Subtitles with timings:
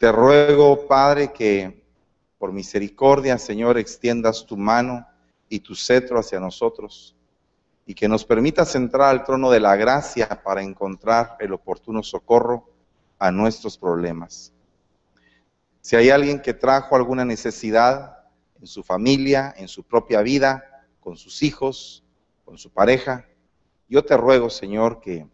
[0.00, 1.84] Te ruego, Padre, que
[2.38, 5.06] por misericordia, Señor, extiendas tu mano
[5.46, 7.14] y tu cetro hacia nosotros
[7.84, 12.70] y que nos permitas entrar al trono de la gracia para encontrar el oportuno socorro
[13.18, 14.54] a nuestros problemas.
[15.82, 18.24] Si hay alguien que trajo alguna necesidad
[18.58, 20.64] en su familia, en su propia vida,
[20.98, 22.02] con sus hijos,
[22.46, 23.26] con su pareja,
[23.86, 25.28] yo te ruego, Señor, que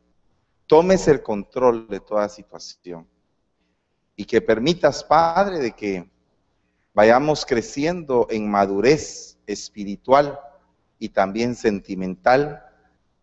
[0.67, 3.07] tomes el control de toda situación
[4.17, 6.09] y que permitas, Padre, de que
[6.95, 10.41] vayamos creciendo en madurez espiritual
[10.99, 12.65] y también sentimental,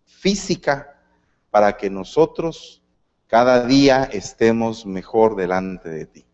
[0.05, 1.01] física,
[1.49, 2.83] para que nosotros
[3.27, 6.25] cada día estemos mejor delante de ti.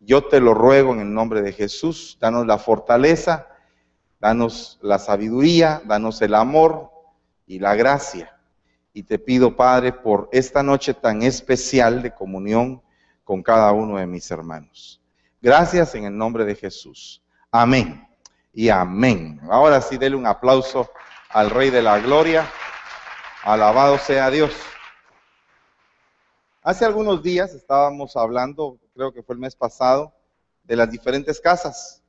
[0.00, 3.46] Yo te lo ruego en el nombre de Jesús, danos la fortaleza,
[4.18, 6.90] danos la sabiduría, danos el amor
[7.46, 8.36] y la gracia.
[8.92, 12.82] Y te pido, Padre, por esta noche tan especial de comunión
[13.30, 15.00] con cada uno de mis hermanos.
[15.40, 17.22] Gracias en el nombre de Jesús.
[17.52, 18.04] Amén
[18.52, 19.40] y amén.
[19.48, 20.90] Ahora sí, dele un aplauso
[21.28, 22.50] al Rey de la Gloria.
[23.44, 24.50] Alabado sea Dios.
[26.64, 30.12] Hace algunos días estábamos hablando, creo que fue el mes pasado,
[30.64, 32.02] de las diferentes casas.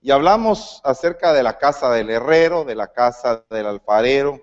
[0.00, 4.42] Y hablamos acerca de la casa del herrero, de la casa del alfarero,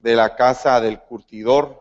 [0.00, 1.80] de la casa del curtidor,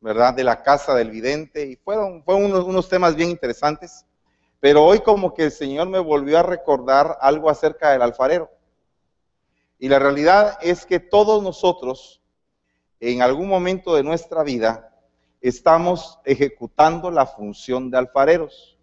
[0.00, 0.34] ¿verdad?
[0.34, 1.66] De la casa del vidente.
[1.66, 4.04] Y fueron, fueron unos, unos temas bien interesantes.
[4.60, 8.50] Pero hoy como que el Señor me volvió a recordar algo acerca del alfarero.
[9.78, 12.20] Y la realidad es que todos nosotros,
[12.98, 14.92] en algún momento de nuestra vida,
[15.40, 18.76] estamos ejecutando la función de alfareros.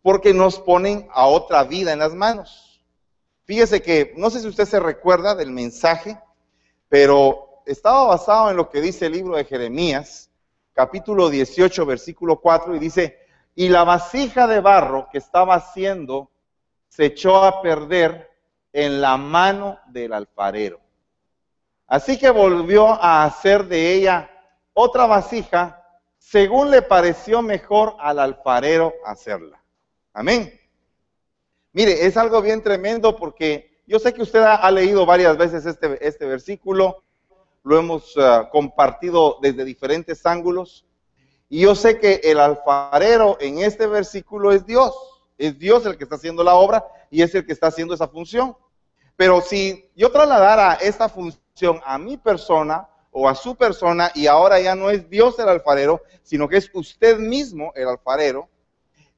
[0.00, 2.82] Porque nos ponen a otra vida en las manos.
[3.44, 6.18] Fíjese que, no sé si usted se recuerda del mensaje,
[6.88, 10.30] pero estaba basado en lo que dice el libro de Jeremías,
[10.72, 13.18] capítulo 18, versículo 4, y dice,
[13.54, 16.30] y la vasija de barro que estaba haciendo
[16.88, 18.30] se echó a perder
[18.72, 20.80] en la mano del alfarero.
[21.86, 24.30] Así que volvió a hacer de ella
[24.72, 25.80] otra vasija
[26.18, 29.62] según le pareció mejor al alfarero hacerla.
[30.12, 30.58] Amén.
[31.72, 35.98] Mire, es algo bien tremendo porque yo sé que usted ha, leído varias veces este,
[36.06, 37.03] este versículo,
[37.64, 40.86] lo hemos uh, compartido desde diferentes ángulos,
[41.48, 44.94] y yo sé que el alfarero en este versículo es Dios.
[45.38, 48.08] Es Dios el que está haciendo la obra y es el que está haciendo esa
[48.08, 48.56] función.
[49.16, 54.60] Pero si yo trasladara esta función a mi persona o a su persona y ahora
[54.60, 58.48] ya no es Dios el alfarero, sino que es usted mismo el alfarero,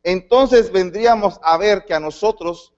[0.03, 2.75] entonces vendríamos a ver que a nosotros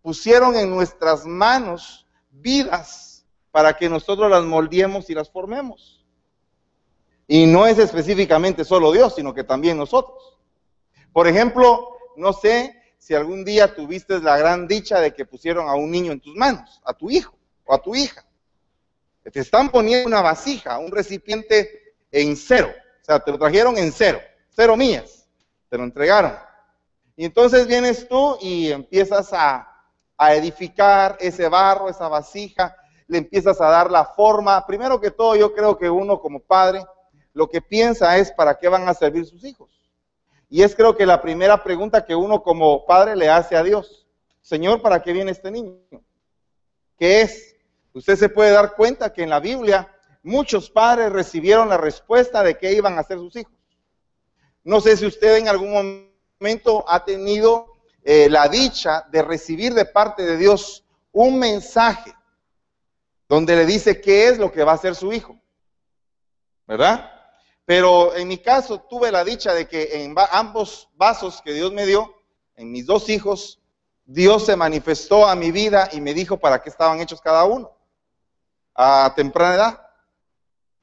[0.00, 3.11] pusieron en nuestras manos vidas
[3.52, 6.04] para que nosotros las moldeemos y las formemos.
[7.28, 10.38] Y no es específicamente solo Dios, sino que también nosotros.
[11.12, 15.74] Por ejemplo, no sé si algún día tuviste la gran dicha de que pusieron a
[15.74, 18.24] un niño en tus manos, a tu hijo o a tu hija.
[19.22, 22.72] Te están poniendo una vasija, un recipiente en cero.
[23.02, 24.20] O sea, te lo trajeron en cero,
[24.50, 25.28] cero millas.
[25.68, 26.34] Te lo entregaron.
[27.16, 29.68] Y entonces vienes tú y empiezas a,
[30.16, 32.76] a edificar ese barro, esa vasija,
[33.12, 34.66] le empiezas a dar la forma.
[34.66, 36.82] Primero que todo, yo creo que uno como padre
[37.34, 39.70] lo que piensa es para qué van a servir sus hijos.
[40.48, 44.06] Y es creo que la primera pregunta que uno como padre le hace a Dios.
[44.40, 45.78] Señor, ¿para qué viene este niño?
[46.98, 47.54] ¿Qué es?
[47.92, 52.56] Usted se puede dar cuenta que en la Biblia muchos padres recibieron la respuesta de
[52.56, 53.52] qué iban a hacer sus hijos.
[54.64, 59.84] No sé si usted en algún momento ha tenido eh, la dicha de recibir de
[59.84, 62.14] parte de Dios un mensaje
[63.32, 65.40] donde le dice qué es lo que va a hacer su hijo.
[66.66, 67.10] ¿Verdad?
[67.64, 71.86] Pero en mi caso tuve la dicha de que en ambos vasos que Dios me
[71.86, 72.14] dio,
[72.56, 73.58] en mis dos hijos,
[74.04, 77.74] Dios se manifestó a mi vida y me dijo para qué estaban hechos cada uno
[78.74, 79.86] a temprana edad.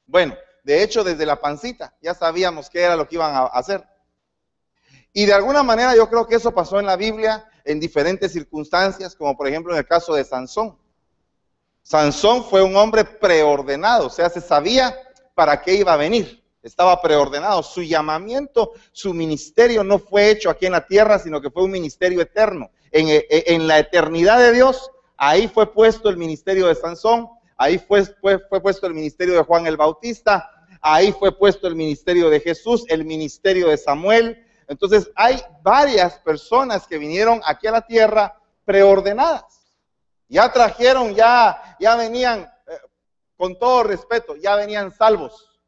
[0.07, 3.85] Bueno, de hecho desde la pancita ya sabíamos qué era lo que iban a hacer.
[5.13, 9.15] Y de alguna manera yo creo que eso pasó en la Biblia en diferentes circunstancias,
[9.15, 10.79] como por ejemplo en el caso de Sansón.
[11.89, 14.95] Sansón fue un hombre preordenado, o sea, se sabía
[15.33, 17.63] para qué iba a venir estaba preordenado.
[17.63, 21.71] Su llamamiento, su ministerio no fue hecho aquí en la tierra, sino que fue un
[21.71, 22.69] ministerio eterno.
[22.91, 27.77] En, eh, eh, la eternidad de Dios, ahí fue puesto el ministerio de Sansón, ahí
[27.77, 28.05] fue,
[28.61, 30.49] puesto el ministerio de Juan el Bautista,
[30.81, 34.45] ahí fue puesto el ministerio de Jesús, el ministerio de Samuel.
[34.67, 38.35] Entonces hay varias personas que vinieron aquí a la tierra
[38.65, 39.58] preordenadas.
[40.29, 42.79] Ya trajeron, ya, ya venían, eh,
[43.35, 45.59] con todo respeto, ya venían salvos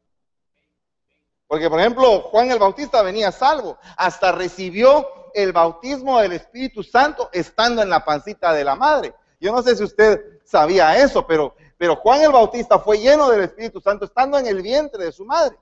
[1.48, 7.28] Porque, por ejemplo, Juan el Bautista venía salvo, hasta recibió el bautismo del Espíritu Santo
[7.32, 9.14] estando en la pancita de la madre.
[9.40, 13.42] Yo no sé si usted sabía eso, pero, pero Juan el Bautista fue lleno del
[13.42, 15.58] Espíritu Santo estando en el vientre de su madre.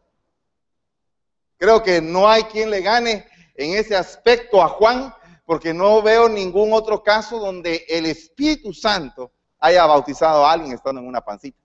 [1.56, 5.14] Creo que no hay quien le gane en ese aspecto a Juan,
[5.50, 11.00] porque no veo ningún otro caso donde el Espíritu Santo haya bautizado a alguien estando
[11.00, 11.58] en una pancita.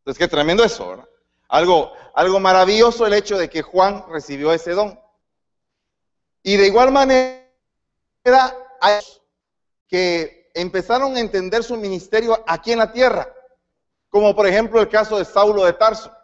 [0.00, 1.08] Entonces, qué tremendo eso, ¿verdad?
[1.48, 5.00] Algo, algo maravilloso el hecho de que Juan recibió ese don.
[6.42, 7.48] Y de igual manera,
[8.82, 9.00] hay
[9.88, 13.26] que empezaron a entender su ministerio aquí en la tierra,
[14.10, 16.14] como por ejemplo el caso de Saulo de Tarso.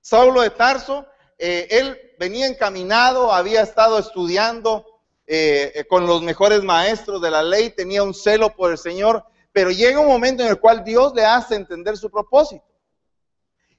[0.00, 1.04] Saulo de Tarso,
[1.38, 4.86] eh, él venía encaminado, había estado estudiando
[5.26, 9.24] eh, eh, con los mejores maestros de la ley, tenía un celo por el Señor,
[9.52, 12.64] pero llega un momento en el cual Dios le hace entender su propósito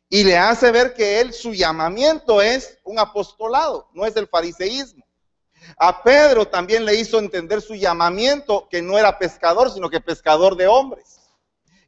[0.09, 5.05] y le hace ver que él, su llamamiento es un apostolado, no es el fariseísmo.
[5.77, 10.55] A Pedro también le hizo entender su llamamiento, que no era pescador, sino que pescador
[10.55, 11.19] de hombres.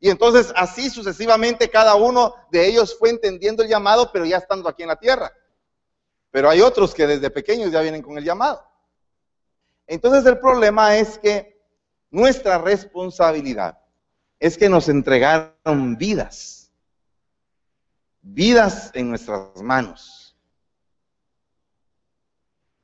[0.02, 4.68] Y entonces así sucesivamente cada uno de ellos fue entendiendo el llamado, pero ya estando
[4.68, 5.32] aquí en la tierra.
[6.32, 8.64] Pero hay otros que desde pequeños ya vienen con el llamado.
[9.88, 11.60] Entonces el problema es que
[12.12, 13.80] nuestra responsabilidad
[14.40, 16.60] es que nos entregaron vidas
[18.22, 20.36] vidas en nuestras manos.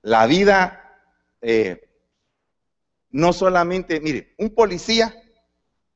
[0.02, 1.00] La vida,
[1.42, 1.90] eh,
[3.10, 5.16] no solamente, mire, un policía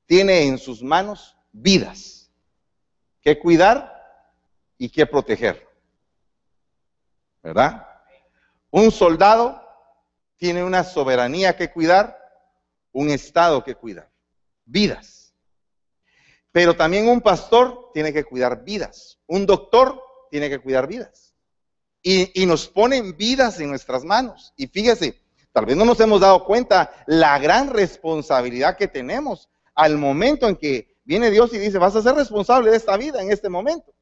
[0.06, 2.32] tiene en sus manos vidas
[3.22, 3.94] que cuidar
[4.78, 5.69] y que proteger.
[7.42, 7.88] ¿Verdad?
[8.72, 9.62] Un soldado
[10.38, 12.18] tiene una soberanía que cuidar,
[12.92, 14.10] un estado que cuidar.
[14.66, 15.34] Vidas.
[16.52, 19.20] Pero también un pastor tiene que cuidar vidas.
[19.28, 20.02] Un doctor
[20.32, 21.36] tiene que cuidar vidas.
[22.02, 24.54] Y, nos ponen vidas en nuestras manos.
[24.56, 25.22] Y fíjese,
[25.52, 30.56] tal vez no nos hemos dado cuenta la gran responsabilidad que tenemos al momento en
[30.56, 33.94] que viene Dios y dice, vas a ser responsable de esta vida en este momento.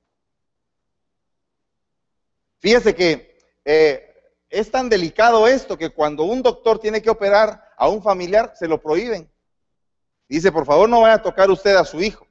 [2.60, 4.14] Fíjese que eh,
[4.50, 8.68] es tan delicado esto que cuando un doctor tiene que operar a un familiar, se
[8.68, 9.30] lo prohíben.
[10.28, 12.28] Dice, por favor, no vaya a tocar usted a su hijo,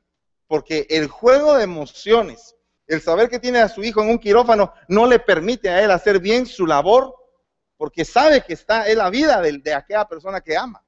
[0.47, 2.57] porque el juego de emociones
[2.87, 5.91] el saber que tiene a su hijo en un quirófano no le permite a él
[5.91, 7.15] hacer bien su labor
[7.77, 10.83] porque sabe que está en la vida de, de aquella persona que ama.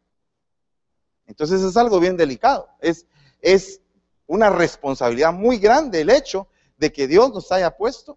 [1.26, 2.68] Entonces es algo bien delicado.
[2.80, 3.06] Es,
[3.42, 3.80] es
[4.26, 8.16] una responsabilidad muy grande el hecho de que Dios nos haya puesto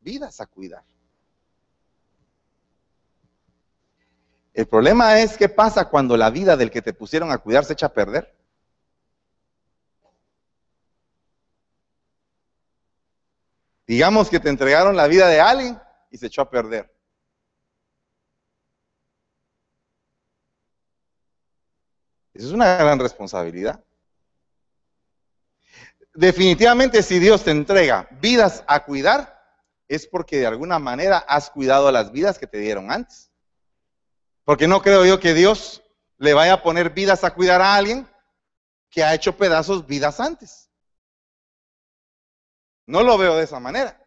[0.00, 0.84] vidas a cuidar.
[4.54, 7.74] El problema es qué pasa cuando la vida del que te pusieron a cuidar se
[7.74, 8.34] echa a perder.
[13.86, 15.80] Digamos que te entregaron la vida de alguien
[16.10, 16.92] y se echó a perder.
[22.34, 23.82] Esa es una gran responsabilidad.
[26.14, 29.37] Definitivamente si Dios te entrega vidas a cuidar,
[29.88, 33.30] es porque de alguna manera has cuidado las vidas que te dieron antes.
[34.44, 35.82] Porque no creo yo que Dios
[36.18, 38.08] le vaya a poner vidas a cuidar a alguien
[38.90, 40.70] que ha hecho pedazos vidas antes.
[42.86, 44.02] No lo veo de esa manera.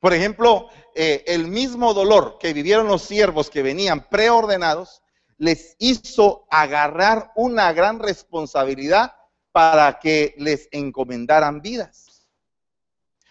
[0.00, 5.02] Por ejemplo, eh, el mismo dolor que vivieron los siervos que venían preordenados,
[5.38, 9.14] les hizo agarrar una gran responsabilidad
[9.52, 12.07] para que les encomendaran vidas.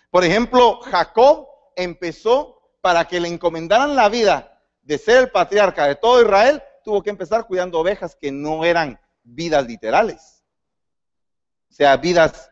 [0.10, 5.96] Por ejemplo, Jacob empezó para que le encomendaran la vida de ser el patriarca de
[5.96, 10.44] todo Israel, tuvo que empezar cuidando ovejas que no eran vidas literales,
[11.70, 12.50] o sea, vidas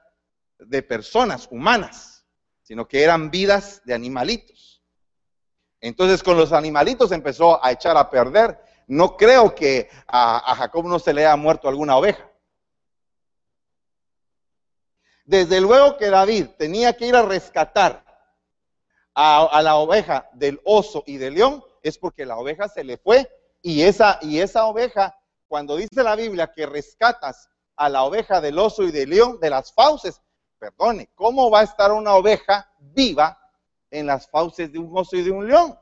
[0.59, 2.25] de personas humanas,
[2.61, 4.83] sino que eran vidas de animalitos.
[5.79, 8.59] Entonces con los animalitos empezó a echar a perder.
[8.87, 12.29] No creo que a, Jacob no se le haya muerto alguna oveja.
[15.25, 18.05] Desde luego que David tenía que ir a rescatar
[19.15, 23.27] a, la oveja del oso y del león, es porque la oveja se le fue
[23.61, 25.17] y esa, y esa oveja,
[25.47, 29.49] cuando dice la Biblia que rescatas a la oveja del oso y del león, de
[29.49, 30.21] las fauces,
[30.59, 33.39] perdone, ¿cómo va a estar una oveja viva
[33.89, 35.79] en las fauces de un oso y de un león?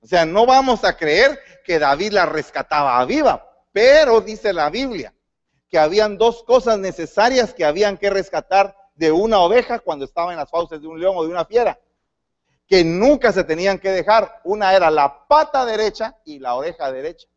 [0.00, 5.12] O sea, no vamos a creer que David la rescataba viva, pero dice la Biblia
[5.68, 10.38] que habían dos cosas necesarias que habían que rescatar de una oveja cuando estaba en
[10.38, 11.78] las fauces de un león o de una fiera,
[12.66, 14.40] que nunca se tenían que dejar.
[14.44, 17.28] Una era la pata derecha y la oreja derecha.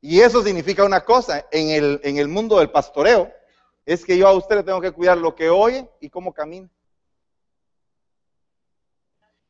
[0.00, 3.32] Y eso significa una cosa, en el, en el mundo del pastoreo,
[3.86, 6.68] es que yo a usted le tengo que cuidar lo que oye y cómo camina.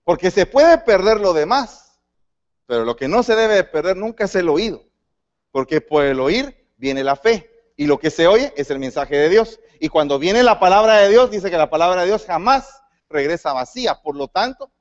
[0.04, 1.98] Porque se puede perder lo demás,
[2.66, 4.84] pero lo que no se debe perder nunca es el oído.
[5.54, 7.48] Porque por el oír viene la fe.
[7.76, 9.60] Y lo que se oye es el mensaje de Dios.
[9.78, 13.52] Y cuando viene la palabra de Dios, dice que la palabra de Dios jamás regresa
[13.52, 14.02] vacía.
[14.02, 14.72] Por lo tanto,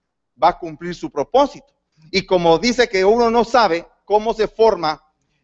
[0.42, 1.68] va a cumplir su propósito.
[2.10, 5.00] Y como dice que uno no sabe cómo se forma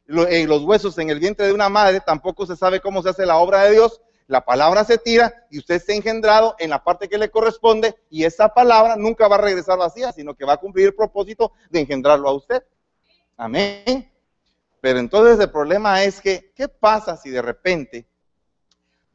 [0.07, 3.27] en los huesos en el vientre de una madre, tampoco se sabe cómo se hace
[3.27, 4.01] la obra de Dios.
[4.25, 8.23] La palabra se tira y usted está engendrado en la parte que le corresponde y
[8.23, 11.81] esa palabra nunca va a regresar vacía, sino que va a cumplir el propósito de
[11.81, 12.63] engendrarlo a usted.
[13.37, 14.09] Amén.
[14.81, 18.07] Pero entonces el problema es que, ¿qué pasa si de repente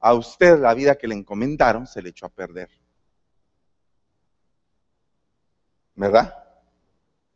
[0.01, 2.69] a usted la vida que le encomendaron se le echó a perder?
[5.95, 6.35] ¿Verdad?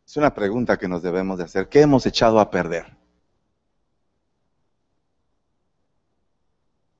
[0.06, 1.68] Es una pregunta que nos debemos de hacer.
[1.68, 2.98] ¿Qué hemos echado a perder?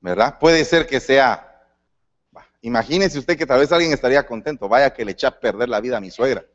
[0.01, 0.37] ¿verdad?
[0.39, 1.65] Puede ser que sea,
[2.61, 5.81] imagínese usted que tal vez alguien estaría contento, vaya que le echa a perder la
[5.81, 6.45] vida a mi suegra.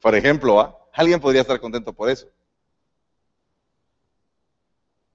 [0.00, 2.28] Por ejemplo, alguien podría estar contento por eso.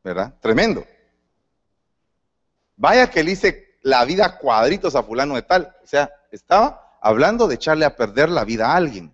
[0.07, 0.33] ¿Verdad?
[0.39, 0.85] Tremendo.
[2.77, 5.75] Vaya que le hice la vida cuadritos a fulano de tal.
[5.83, 9.13] O sea, estaba hablando de echarle a perder la vida a alguien.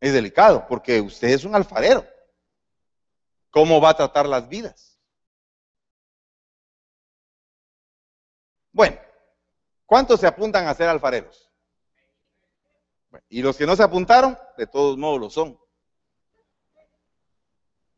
[0.00, 2.06] Es delicado porque usted es un alfarero
[3.50, 4.98] cómo va a tratar las vidas.
[8.72, 8.98] Bueno,
[9.84, 11.46] ¿cuántos se apuntan a ser alfareros?
[13.28, 15.58] y los que no se apuntaron, de todos modos lo son.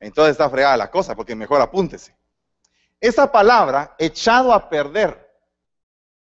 [0.02, 2.16] Entonces está fregada la cosa, porque mejor apúntese.
[3.00, 5.30] Esa palabra, echado a perder,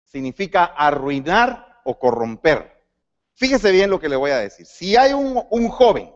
[0.05, 2.74] significa arruinar o corromper.
[3.34, 4.65] Fíjese bien lo que le voy a decir.
[4.65, 6.10] Si hay un, un joven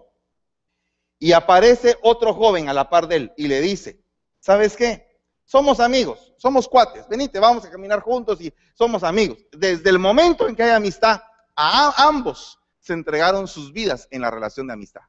[1.19, 4.01] y aparece otro joven a la par de él y le dice,
[4.39, 5.19] ¿sabes qué?
[5.43, 9.37] Somos amigos, somos cuates, venite, vamos a caminar juntos y somos amigos.
[9.51, 11.21] Desde el momento en que hay amistad,
[11.57, 15.01] a ambos se entregaron sus vidas en la relación de amistad.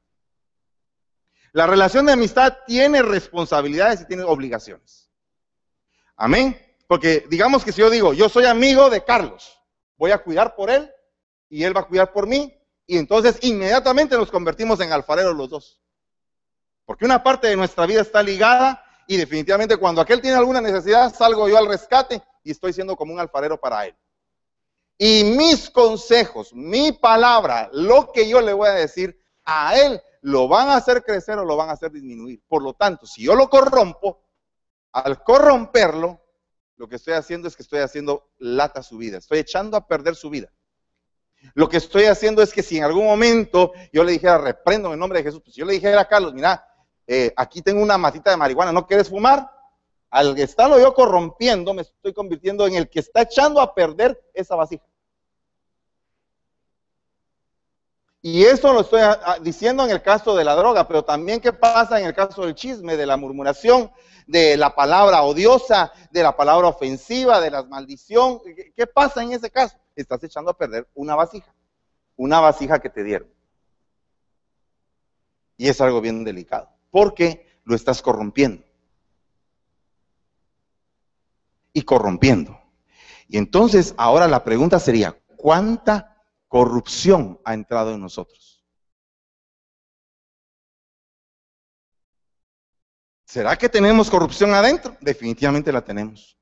[1.52, 5.10] La relación de amistad tiene responsabilidades y tiene obligaciones.
[6.16, 6.58] Amén.
[6.86, 9.60] Porque digamos que si yo digo, yo soy amigo de Carlos,
[9.96, 10.90] voy a cuidar por él
[11.48, 15.48] y él va a cuidar por mí, y entonces inmediatamente nos convertimos en alfareros los
[15.48, 15.80] dos.
[16.84, 21.14] Porque una parte de nuestra vida está ligada y definitivamente cuando aquel tiene alguna necesidad,
[21.14, 23.96] salgo yo al rescate y estoy siendo como un alfarero para él.
[24.98, 30.48] Y mis consejos, mi palabra, lo que yo le voy a decir a él, lo
[30.48, 32.42] van a hacer crecer o lo van a hacer disminuir.
[32.46, 34.22] Por lo tanto, si yo lo corrompo,
[34.92, 36.20] al corromperlo,
[36.76, 40.16] lo que estoy haciendo es que estoy haciendo lata su vida, estoy echando a perder
[40.16, 40.50] su vida.
[41.54, 44.94] Lo que estoy haciendo es que si en algún momento yo le dijera, reprendo en
[44.94, 46.66] el nombre de Jesús, pues yo le dijera a Carlos, mira,
[47.06, 49.50] eh, aquí tengo una matita de marihuana, ¿no quieres fumar?
[50.10, 54.54] Al estarlo yo corrompiendo, me estoy convirtiendo en el que está echando a perder esa
[54.54, 54.84] vasija.
[58.22, 61.40] Y eso lo estoy ah, ah, diciendo en el caso de la droga, pero también
[61.40, 63.90] qué pasa en el caso del chisme, de la murmuración,
[64.26, 68.40] de la palabra odiosa, de la palabra ofensiva, de la maldición.
[68.76, 69.76] ¿Qué pasa en ese caso?
[69.96, 71.52] Estás echando a perder una vasija,
[72.16, 73.28] una vasija que te dieron.
[75.56, 78.64] Y es algo bien delicado porque lo estás corrompiendo.
[81.72, 82.58] Y corrompiendo.
[83.28, 86.19] Y entonces ahora la pregunta sería, ¿cuánta
[86.50, 88.66] corrupción ha entrado en nosotros?
[93.24, 94.96] ¿Será que tenemos corrupción adentro?
[95.00, 96.36] Definitivamente la tenemos.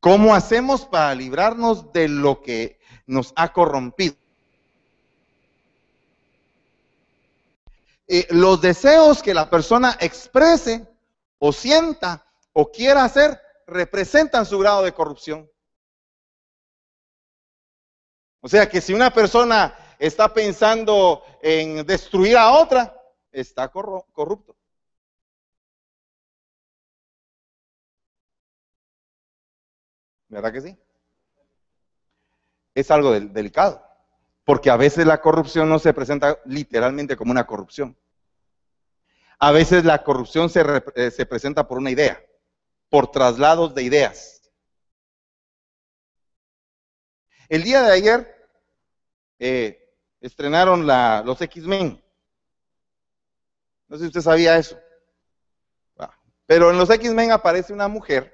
[0.00, 4.16] ¿Cómo hacemos para librarnos de lo que nos ha corrompido?
[8.08, 10.88] Eh, los deseos que la persona exprese
[11.38, 15.48] o sienta o quiera hacer representan su grado de corrupción.
[18.46, 22.96] O sea que si una persona está pensando en destruir a otra,
[23.32, 24.56] está corrupto.
[30.28, 30.78] ¿Verdad que sí?
[32.72, 33.84] Es algo delicado.
[34.44, 37.98] Porque a veces la corrupción no se presenta literalmente como una corrupción.
[39.40, 40.62] A veces la corrupción se,
[40.94, 42.24] eh, presenta por una idea,
[42.90, 44.52] por traslados de ideas.
[47.48, 48.35] El día de ayer
[49.38, 52.02] eh, estrenaron los X-Men.
[53.88, 54.78] No sé si usted sabía eso.
[55.98, 56.16] Ah,
[56.46, 58.32] pero en los X-Men aparece una mujer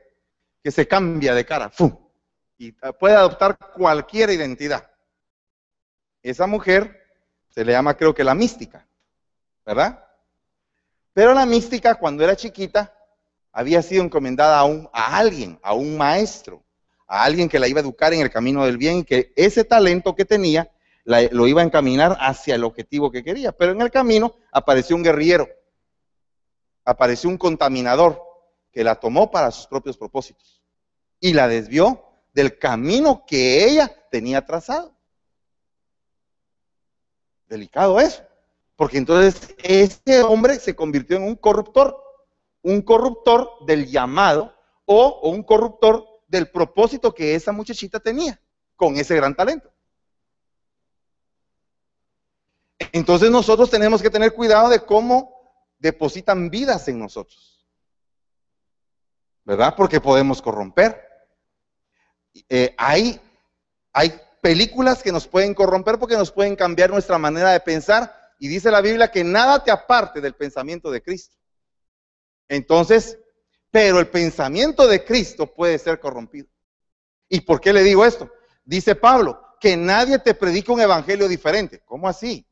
[0.63, 1.73] que se cambia de cara,
[2.57, 4.89] y puede adoptar cualquier identidad.
[6.23, 7.03] Esa mujer
[7.51, 8.87] se le llama creo que la mística,
[9.67, 10.05] ¿verdad?
[11.13, 12.95] Pero la mística, cuando era chiquita,
[13.51, 16.65] había sido encomendada a, un, a alguien, a un maestro,
[17.07, 19.65] a alguien que la iba a educar en el camino del bien y que ese
[19.65, 20.71] talento que tenía
[21.05, 23.53] lo iba a encaminar hacia el objetivo que quería.
[23.53, 25.49] Pero en el camino apareció un guerrillero,
[26.85, 28.23] apareció un contaminador
[28.71, 30.63] que la tomó para sus propios propósitos
[31.21, 34.97] y la desvió del camino que ella tenía trazado.
[37.47, 38.23] Delicado eso,
[38.77, 41.97] porque entonces ese hombre se convirtió en un corruptor,
[42.63, 44.55] un corruptor del llamado
[44.87, 48.41] o, o un corruptor del propósito que esa muchachita tenía
[48.75, 49.72] con ese gran talento.
[52.93, 55.33] Entonces nosotros tenemos que tener cuidado de cómo
[55.79, 57.67] depositan vidas en nosotros.
[59.45, 59.75] ¿Verdad?
[59.77, 61.01] Porque podemos corromper.
[62.49, 63.21] Eh, hay,
[64.41, 68.13] películas que nos pueden corromper porque nos pueden cambiar nuestra manera de pensar.
[68.39, 71.37] Y dice la Biblia que nada te aparte del pensamiento de Cristo.
[72.49, 73.19] Entonces,
[73.71, 76.49] pero el pensamiento de Cristo puede ser corrompido.
[77.29, 78.31] ¿Y por qué le digo esto?
[78.65, 81.81] Dice Pablo, que nadie te predique un evangelio diferente.
[81.85, 82.47] ¿Cómo así?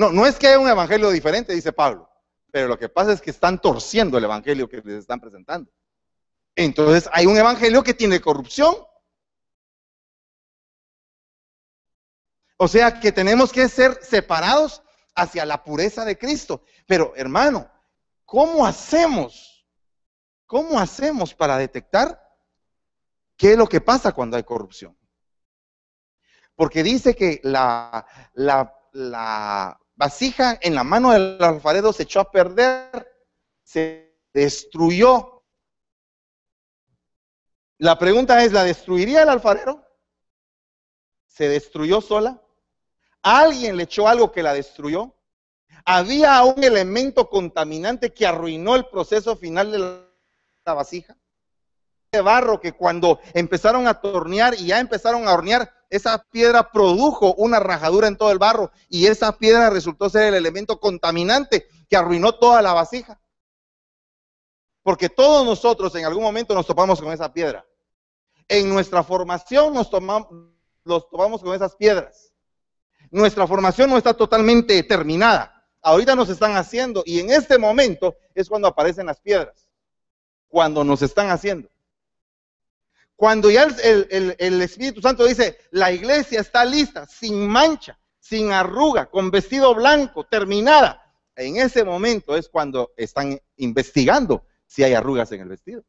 [0.00, 2.10] No, no es que haya un evangelio diferente, dice Pablo,
[2.50, 5.70] pero lo que pasa es que están torciendo el evangelio que les están presentando.
[6.56, 8.74] Entonces hay un evangelio que tiene corrupción.
[12.56, 14.82] O sea que tenemos que ser separados
[15.14, 16.64] hacia la pureza de Cristo.
[16.86, 17.70] Pero hermano,
[18.24, 19.66] ¿cómo hacemos?
[20.46, 22.18] ¿Cómo hacemos para detectar
[23.36, 24.96] qué es lo que pasa cuando hay corrupción?
[26.54, 32.30] Porque dice que la, la, la vasija en la mano del alfarero se echó a
[32.30, 33.06] perder,
[33.62, 35.44] se destruyó.
[37.76, 39.84] La pregunta es, ¿la destruiría el alfarero?
[41.26, 42.42] ¿Se destruyó sola?
[43.20, 45.14] ¿Alguien le echó algo que la destruyó?
[45.84, 51.14] ¿Había un elemento contaminante que arruinó el proceso final de la vasija?
[52.12, 57.34] De barro que cuando empezaron a tornear y ya empezaron a hornear, esa piedra produjo
[57.34, 61.96] una rajadura en todo el barro y esa piedra resultó ser el elemento contaminante que
[61.96, 63.20] arruinó toda la vasija.
[64.82, 67.64] Porque todos nosotros en algún momento nos topamos con esa piedra.
[68.48, 70.28] En nuestra formación nos tomamos,
[70.82, 72.32] los topamos con esas piedras.
[73.12, 75.64] Nuestra formación no está totalmente terminada.
[75.80, 79.68] Ahorita nos están haciendo y en este momento es cuando aparecen las piedras.
[80.48, 81.68] Cuando nos están haciendo.
[83.20, 89.30] Cuando ya el, Espíritu Santo dice, la iglesia está lista, sin mancha, sin arruga, con
[89.30, 95.50] vestido blanco, terminada, en ese momento es cuando están investigando si hay arrugas en el
[95.50, 95.84] vestido.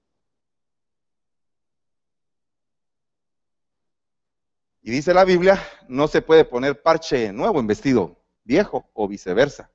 [4.82, 9.72] Y dice la Biblia, no se puede poner parche nuevo en vestido viejo o viceversa.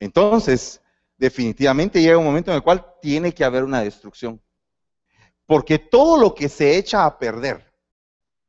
[0.00, 0.82] Entonces,
[1.16, 4.38] definitivamente llega un momento en el cual tiene que haber una destrucción.
[5.52, 7.70] Porque todo lo que se echa a perder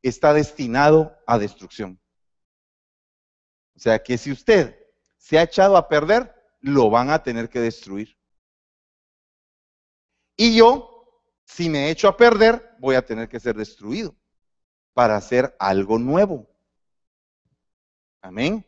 [0.01, 1.99] está destinado a destrucción.
[3.75, 4.73] O sea que si usted
[5.17, 8.17] se ha echado a perder, lo van a tener que destruir.
[10.37, 14.15] Y yo, si me echo a perder, voy a tener que ser destruido
[14.93, 16.47] para hacer algo nuevo.
[18.21, 18.65] Amén.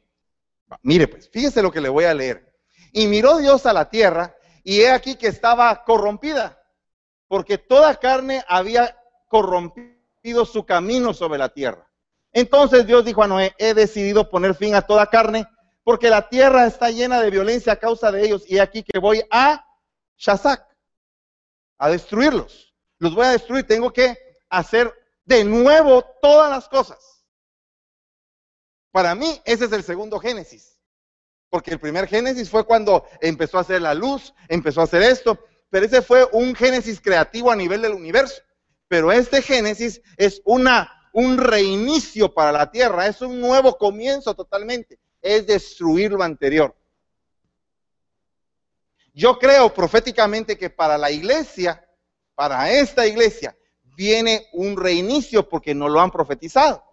[0.81, 2.53] Mire pues, fíjese lo que le voy a leer.
[2.91, 6.64] Y miró Dios a la tierra y he aquí que estaba corrompida
[7.35, 11.91] porque toda carne había corrompido su camino sobre la tierra.
[12.31, 15.45] Entonces Dios dijo a Noé, he decidido poner fin a toda carne,
[15.83, 19.21] porque la tierra está llena de violencia a causa de ellos, y aquí que voy
[19.31, 19.67] a
[20.15, 20.65] Shazak,
[21.77, 22.73] a destruirlos.
[22.99, 24.17] Los voy a destruir, tengo que
[24.47, 24.93] hacer
[25.25, 27.21] de nuevo todas las cosas.
[28.93, 30.79] Para mí, ese es el segundo Génesis.
[31.49, 35.37] Porque el primer Génesis fue cuando empezó a hacer la luz, empezó a hacer esto,
[35.75, 38.41] pero ese fue un génesis creativo a nivel del universo.
[38.87, 44.97] Pero este génesis es una, un reinicio para la tierra, es un nuevo comienzo totalmente,
[45.21, 46.73] es destruir lo anterior.
[49.13, 51.85] Yo creo proféticamente que para la iglesia,
[52.35, 53.53] para esta iglesia,
[53.97, 56.85] viene un reinicio porque no lo han profetizado.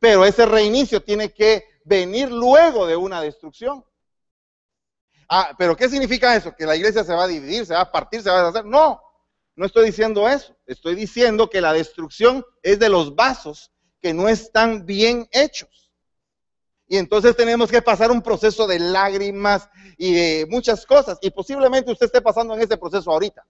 [0.00, 3.84] Pero ese reinicio tiene que venir luego de una destrucción.
[5.32, 6.52] Ah, pero ¿qué significa eso?
[6.56, 8.64] Que la iglesia se va a dividir, se va a partir, se va a deshacer.
[8.64, 9.00] No,
[9.54, 10.56] no estoy diciendo eso.
[10.66, 13.70] Estoy diciendo que la destrucción es de los vasos
[14.02, 15.92] que no están bien hechos.
[16.88, 21.16] Y entonces tenemos que pasar un proceso de lágrimas y de muchas cosas.
[21.22, 23.46] Y posiblemente usted esté pasando en ese proceso ahorita.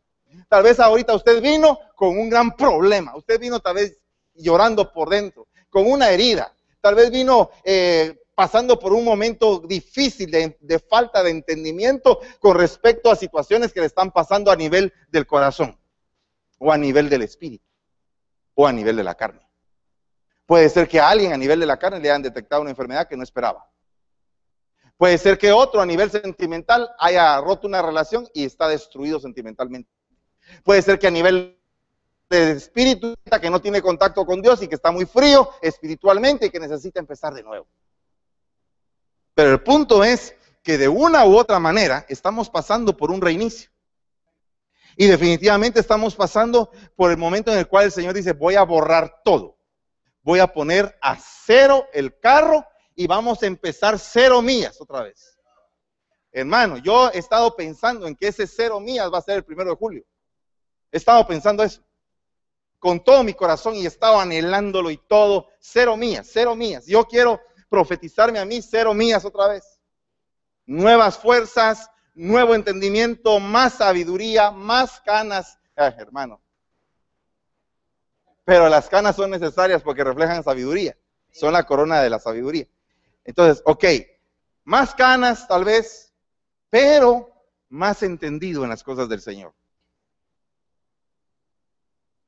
[0.51, 3.17] Tal vez ahorita usted vino con un gran problema.
[3.17, 3.97] Usted vino tal vez
[4.35, 6.55] llorando por dentro, con una herida.
[6.83, 13.11] Tal vez vino eh, pasando por un momento difícil de, falta de entendimiento con respecto
[13.11, 15.79] a situaciones que le están pasando a nivel del corazón
[16.59, 17.67] o a nivel del espíritu
[18.55, 19.47] o a nivel de la carne.
[20.47, 23.07] Puede ser que a alguien a nivel de la carne le hayan detectado una enfermedad
[23.07, 23.71] que no esperaba.
[24.97, 29.91] Puede ser que otro a nivel sentimental haya roto una relación y está destruido sentimentalmente.
[30.65, 31.61] Puede ser que a nivel
[32.31, 36.51] de espíritu que no tiene contacto con Dios y que está muy frío espiritualmente y
[36.51, 37.67] que necesita empezar de nuevo.
[39.41, 43.71] Pero el punto es que de una u otra manera estamos pasando por un reinicio.
[44.99, 48.65] Y definitivamente estamos pasando por el momento en el cual el Señor dice, voy a
[48.65, 49.57] borrar todo.
[50.21, 55.39] Voy a poner a cero el carro y vamos a empezar cero millas otra vez.
[56.33, 59.71] Hermano, yo he estado pensando en que ese cero millas va a ser el primero
[59.71, 60.05] de julio.
[60.93, 61.81] He estado pensando eso.
[62.79, 65.49] Con todo mi corazón y he estado anhelándolo y todo.
[65.61, 66.85] Cero millas, cero millas.
[66.85, 69.81] Yo quiero profetizarme a mí cero millas otra vez.
[70.67, 75.59] Nuevas fuerzas, nuevo entendimiento, más sabiduría, más canas.
[75.77, 76.43] hermano.
[78.45, 80.97] Pero las canas son necesarias porque reflejan sabiduría.
[81.31, 82.67] Son la corona de la sabiduría.
[83.25, 83.85] Entonces, ok,
[84.65, 86.13] más canas tal vez,
[86.69, 87.33] pero
[87.69, 89.55] más entendido en las cosas del Señor.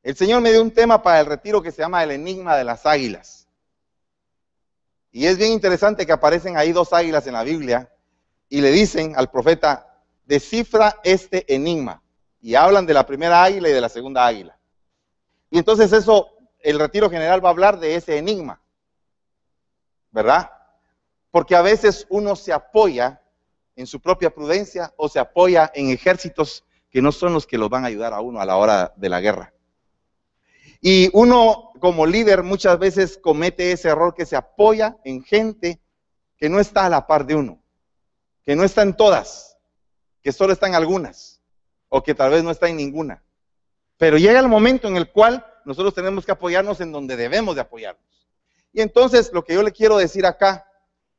[0.02, 2.64] El Señor me dio un tema para el retiro que se llama el enigma de
[2.64, 3.41] las águilas.
[5.12, 7.88] Y es bien interesante que aparecen ahí dos águilas en la Biblia
[8.48, 12.02] y le dicen al profeta, descifra este enigma.
[12.40, 14.58] Y hablan de la primera águila y de la segunda águila.
[15.50, 18.60] Y entonces eso, el retiro general va a hablar de ese enigma.
[20.10, 20.50] ¿Verdad?
[21.32, 23.20] porque a veces uno se apoya
[23.74, 27.70] en su propia prudencia o se apoya en ejércitos que no son los que lo
[27.70, 29.52] van a ayudar a uno a la hora de la guerra.
[30.84, 35.80] Y uno como líder muchas veces comete ese error que se apoya en gente
[36.36, 37.62] que no está a la par de uno,
[38.42, 39.56] que no está en todas,
[40.22, 41.40] que solo está en algunas,
[41.88, 43.22] o que tal vez no está en ninguna.
[43.96, 47.60] Pero llega el momento en el cual nosotros tenemos que apoyarnos en donde debemos de
[47.60, 48.28] apoyarnos.
[48.72, 50.66] Y entonces lo que yo le quiero decir acá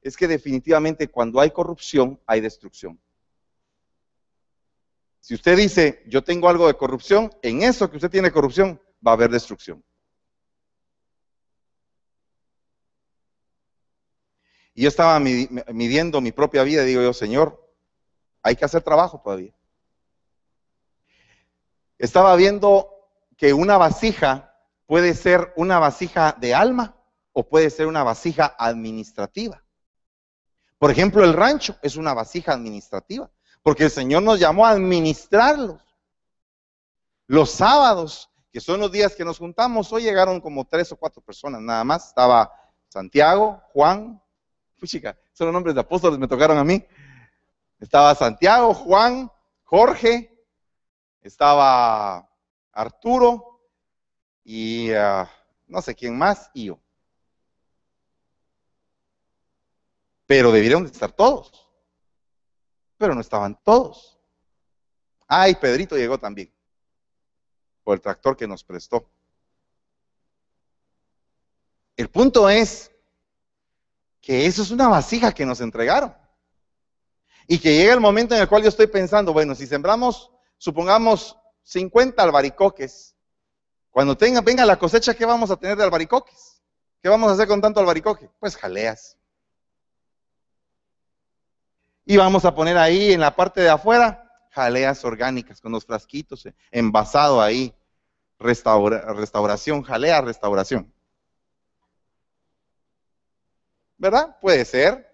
[0.02, 3.00] es que definitivamente cuando hay corrupción hay destrucción.
[5.22, 9.12] Si usted dice, yo tengo algo de corrupción, en eso que usted tiene corrupción va
[9.12, 9.84] a haber destrucción.
[14.74, 17.64] Y yo estaba midiendo mi propia vida y digo yo, Señor,
[18.42, 19.54] hay que hacer trabajo todavía.
[22.00, 22.90] Estaba viendo
[23.38, 26.96] que una vasija puede ser una vasija de alma
[27.34, 29.64] o puede ser una vasija administrativa.
[30.78, 35.82] Por ejemplo, el rancho es una vasija administrativa, porque el Señor nos llamó a administrarlos.
[37.28, 41.24] Los sábados, que son los días que nos juntamos, hoy llegaron como tres o cuatro
[41.24, 42.10] personas nada más.
[42.10, 42.54] Estaba
[42.88, 44.22] Santiago, Juan,
[44.86, 46.86] chica, son los nombres de apóstoles, me tocaron a mí.
[47.80, 49.32] Estaba Santiago, Juan,
[49.64, 50.46] Jorge,
[51.24, 52.30] estaba
[52.72, 53.60] Arturo
[54.44, 55.28] y ah,
[55.66, 56.80] no sé quién más, y yo.
[60.28, 61.68] Pero debieron de estar todos.
[62.98, 64.20] Pero no estaban todos.
[65.28, 66.53] Ay, Pedrito llegó también.
[67.84, 69.10] Por el tractor que nos prestó.
[71.96, 72.92] El punto es
[74.22, 76.16] que eso es una vasija que nos entregaron.
[77.48, 81.38] Y que llega el momento en el cual yo estoy pensando, bueno, si sembramos, supongamos,
[81.64, 83.16] 50 albaricoques,
[83.94, 86.62] cuando tenga, venga la cosecha, ¿qué vamos a tener de albaricoques?
[87.02, 88.30] ¿Qué vamos a hacer con tanto albaricoque?
[88.40, 89.18] Pues jaleas.
[92.06, 94.23] Y vamos a poner ahí en la parte de afuera
[94.54, 97.74] jaleas orgánicas con los frasquitos eh, envasado ahí.
[98.40, 100.92] restauración, jalea, restauración.
[103.98, 104.38] ¿Verdad?
[104.42, 105.10] Puede ser.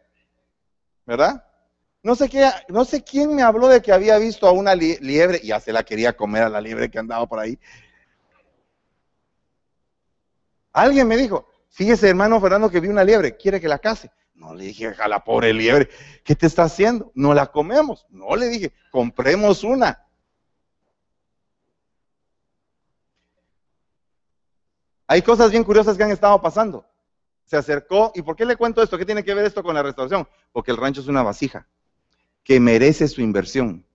[1.06, 1.46] ¿Verdad?
[2.02, 5.42] No sé, qué, no sé quién me habló de que había visto a una liebre,
[5.44, 7.60] ya se la quería comer a la liebre que andaba por ahí.
[10.72, 14.12] Alguien me dijo, fíjese hermano Fernando que vi una liebre, quiere que la case.
[14.40, 15.90] No le dije a pobre liebre,
[16.24, 17.12] ¿qué te está haciendo?
[17.14, 18.08] No la comemos.
[18.10, 20.08] No le dije, compremos una.
[25.08, 26.86] Hay cosas bien curiosas que han estado pasando.
[27.44, 28.98] Se acercó, ¿y por qué le cuento esto?
[28.98, 30.26] ¿Qué tiene que ver esto con la restauración?
[30.54, 31.68] Porque el rancho es una vasija
[32.44, 33.86] que merece su inversión,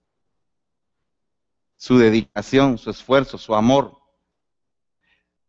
[1.77, 3.97] su dedicación, su esfuerzo, su amor.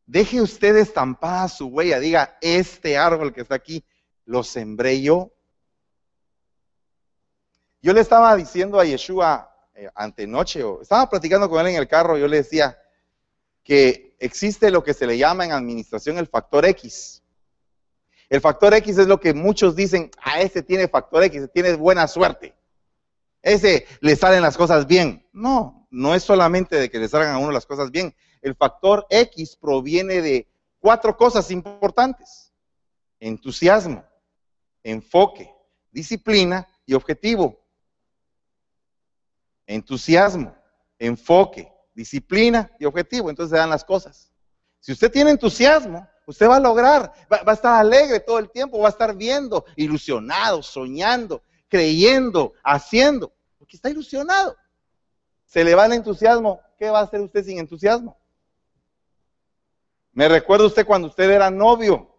[0.05, 3.83] Deje usted estampada su huella, diga, este árbol que está aquí
[4.25, 5.31] lo sembré yo.
[7.81, 11.87] Yo le estaba diciendo a Yeshua eh, antenoche, o estaba platicando con él en el
[11.87, 12.77] carro, yo le decía
[13.63, 17.23] que existe lo que se le llama en administración el factor X.
[18.29, 21.73] El factor X es lo que muchos dicen, a ah, ese tiene factor X, tiene
[21.73, 22.55] buena suerte.
[23.41, 25.27] Ese le salen las cosas bien.
[25.31, 28.15] No, no es solamente de que le salgan a uno las cosas bien.
[28.41, 30.47] El factor X proviene de
[30.79, 32.51] cuatro cosas importantes.
[33.19, 34.03] Entusiasmo,
[34.85, 35.51] enfoque,
[35.91, 37.59] disciplina y objetivo.
[39.65, 40.55] Entusiasmo,
[40.99, 43.29] enfoque, disciplina y objetivo.
[43.29, 44.31] Entonces se dan las cosas.
[44.79, 48.77] Si usted tiene entusiasmo, usted va a lograr, va, a estar alegre todo el tiempo,
[48.77, 54.55] va a estar viendo, ilusionado, soñando, creyendo, haciendo, porque está ilusionado.
[55.45, 58.15] Se le va el entusiasmo, ¿qué va a hacer usted sin entusiasmo?
[60.11, 62.14] Me recuerda usted cuando usted era novio.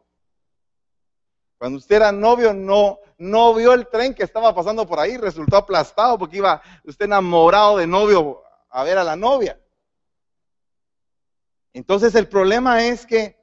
[1.59, 6.19] Cuando usted era novio, no, vio el tren que estaba pasando por ahí, resultó aplastado
[6.19, 9.59] porque iba usted enamorado de novio a ver a la novia.
[11.73, 13.37] Entonces el problema es que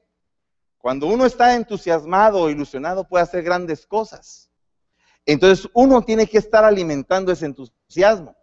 [0.78, 4.50] cuando uno está entusiasmado o ilusionado puede hacer grandes cosas.
[5.26, 8.36] Entonces uno tiene que estar alimentando ese entusiasmo.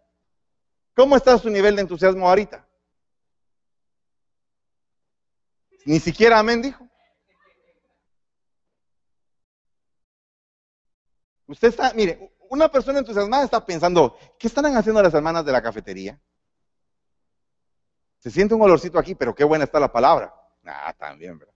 [0.96, 2.68] ¿Cómo está su nivel de entusiasmo ahorita?
[5.86, 6.91] Ni siquiera amén dijo.
[11.52, 15.62] Usted está, mire, una persona entusiasmada está pensando, ¿qué están haciendo las hermanas de la
[15.62, 16.18] cafetería?
[18.20, 20.34] Se siente un olorcito aquí, pero qué buena está la palabra.
[20.66, 21.54] Ah, también, ¿verdad?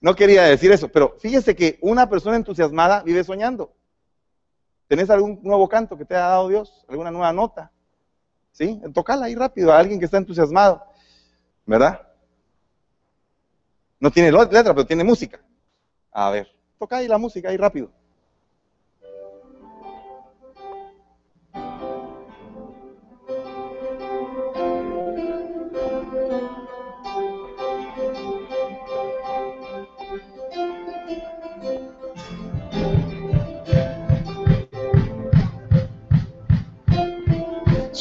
[0.00, 3.76] No quería decir eso, pero fíjese que una persona entusiasmada vive soñando.
[4.88, 6.84] ¿Tenés algún nuevo canto que te ha dado Dios?
[6.88, 7.70] ¿Alguna nueva nota?
[8.50, 8.80] ¿Sí?
[8.92, 10.82] Tocala ahí rápido a alguien que está entusiasmado.
[11.64, 12.08] ¿Verdad?
[14.00, 15.40] No tiene letra, pero tiene música.
[16.10, 16.48] A ver,
[16.78, 17.92] toca ahí la música ahí rápido.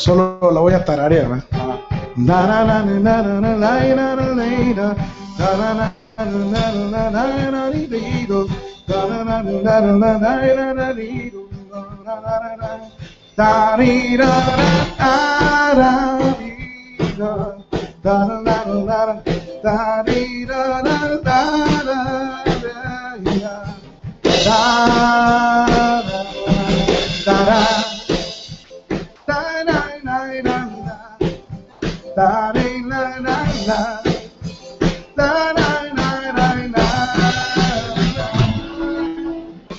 [0.08, 1.44] Solo la voy a tararear,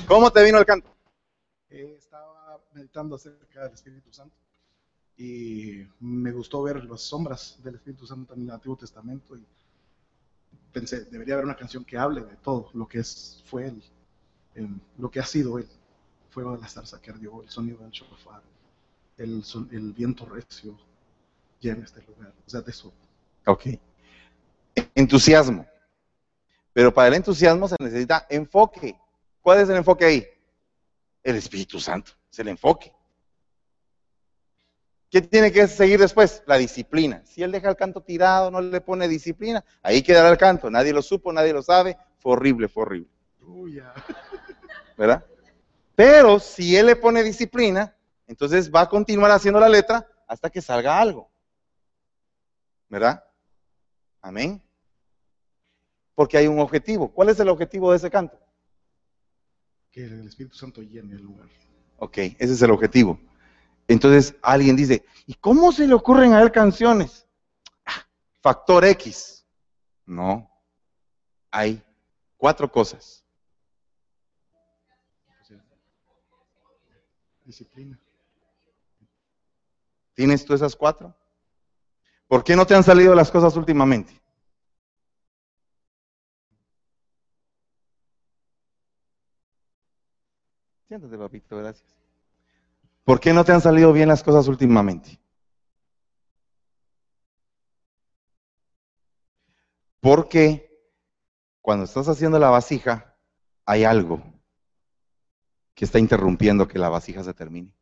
[0.07, 0.89] ¿Cómo te vino el canto?
[1.69, 4.37] Eh, estaba meditando acerca del Espíritu Santo
[5.17, 9.45] y me gustó ver las sombras del Espíritu Santo en el Antiguo Testamento y
[10.73, 13.83] pensé, debería haber una canción que hable de todo lo que es, fue él,
[14.97, 15.69] lo que ha sido él.
[16.31, 18.43] Fuego de la zarza que ardió, el sonido del shofar,
[19.17, 20.79] el, el viento recio
[21.61, 22.33] llena este lugar.
[22.47, 22.93] O sea, de eso.
[23.47, 23.67] Ok.
[24.95, 25.67] Entusiasmo.
[26.73, 28.97] Pero para el entusiasmo se necesita enfoque.
[29.43, 30.27] ¿Cuál es el enfoque ahí?
[31.23, 32.93] El Espíritu Santo, es el enfoque.
[35.11, 36.43] ¿Qué tiene que seguir después?
[36.47, 37.23] La disciplina.
[37.25, 40.71] Si él deja el canto tirado, no le pone disciplina, ahí quedará el canto.
[40.71, 41.97] Nadie lo supo, nadie lo sabe.
[42.19, 43.09] Fue horrible, fue horrible.
[44.97, 45.25] ¿Verdad?
[45.95, 50.61] Pero si él le pone disciplina, entonces va a continuar haciendo la letra hasta que
[50.61, 51.31] salga algo.
[52.89, 53.25] ¿Verdad?
[54.21, 54.63] Amén.
[56.15, 57.13] Porque hay un objetivo.
[57.13, 58.39] ¿Cuál es el objetivo de ese canto?
[59.91, 61.49] que el Espíritu Santo llene el lugar.
[61.99, 63.19] Ok, ese es el objetivo.
[63.87, 67.27] Entonces alguien dice, ¿y cómo se le ocurren a él canciones?
[67.85, 68.07] Ah,
[68.41, 69.47] factor X.
[70.05, 70.51] No,
[71.51, 71.83] hay
[72.37, 73.25] cuatro cosas.
[77.45, 77.99] Disciplina.
[80.15, 81.17] ¿Tienes tú esas cuatro?
[82.29, 84.13] ¿Por qué no te han salido las cosas últimamente?
[90.87, 91.89] Siéntate, papito, gracias.
[93.05, 95.19] ¿Por qué no te han salido bien las cosas últimamente?
[100.01, 100.69] Porque
[101.63, 103.17] cuando estás haciendo la vasija,
[103.65, 104.23] hay algo
[105.75, 107.75] que está interrumpiendo que la vasija se termine.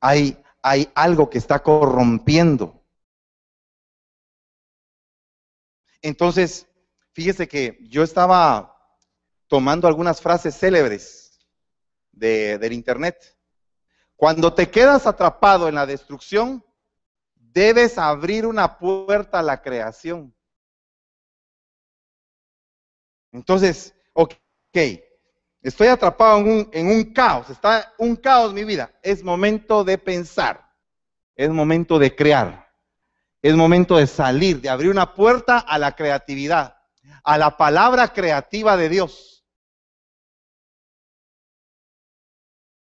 [0.00, 2.82] Hay, hay algo que está corrompiendo.
[6.00, 6.66] Entonces,
[7.12, 8.74] fíjese que yo estaba
[9.46, 11.38] tomando algunas frases célebres
[12.12, 13.38] del Internet.
[14.16, 16.64] Cuando te quedas atrapado en la destrucción,
[17.34, 20.34] debes abrir una puerta a la creación.
[23.32, 24.32] Entonces, ok,
[25.64, 28.92] estoy atrapado en un, en un caos, está un caos mi vida.
[29.02, 30.70] Es momento de pensar,
[31.34, 32.70] es momento de crear,
[33.42, 36.76] es momento de salir, de abrir una puerta a la creatividad,
[37.24, 39.44] a la palabra creativa de Dios.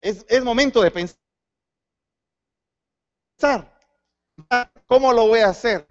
[0.01, 1.19] Es, momento de pensar.
[4.87, 5.87] ¿Cómo lo voy a hacer?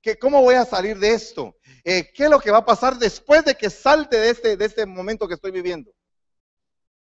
[0.00, 1.56] ¿Qué, ¿Cómo voy a salir de esto?
[1.84, 4.64] Eh, ¿Qué es lo que va a pasar después de que salte de este, de
[4.64, 5.92] este momento que estoy viviendo?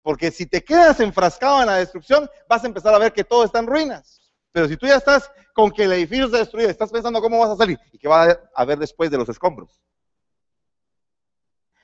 [0.03, 3.45] Porque si te quedas enfrascado en la destrucción, vas a empezar a ver que todo
[3.45, 4.21] está en ruinas.
[4.53, 7.51] Pero si tú ya estás con que el edificio se destruido, estás pensando cómo vas
[7.51, 9.81] a salir y qué va a haber después de los escombros.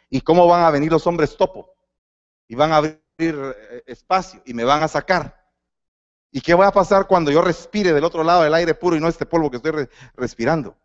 [0.09, 1.75] Y cómo van a venir los hombres topo.
[2.49, 5.47] Y van a abrir eh, espacio y me van a sacar.
[6.31, 9.01] ¿Y qué va a pasar cuando yo respire del otro lado del aire puro y
[9.01, 10.77] no este polvo que estoy respirando?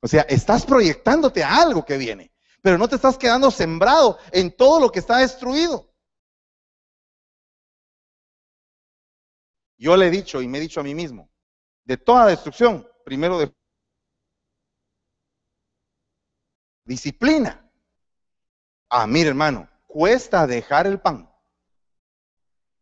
[0.00, 4.54] O sea, estás proyectándote a algo que viene, pero no te estás quedando sembrado en
[4.54, 5.90] todo lo que está destruido.
[9.78, 11.30] Yo le he dicho y me he dicho a mí mismo,
[11.84, 13.54] de toda destrucción, primero de
[16.84, 17.70] disciplina.
[18.90, 21.32] Ah, mire hermano, cuesta dejar el pan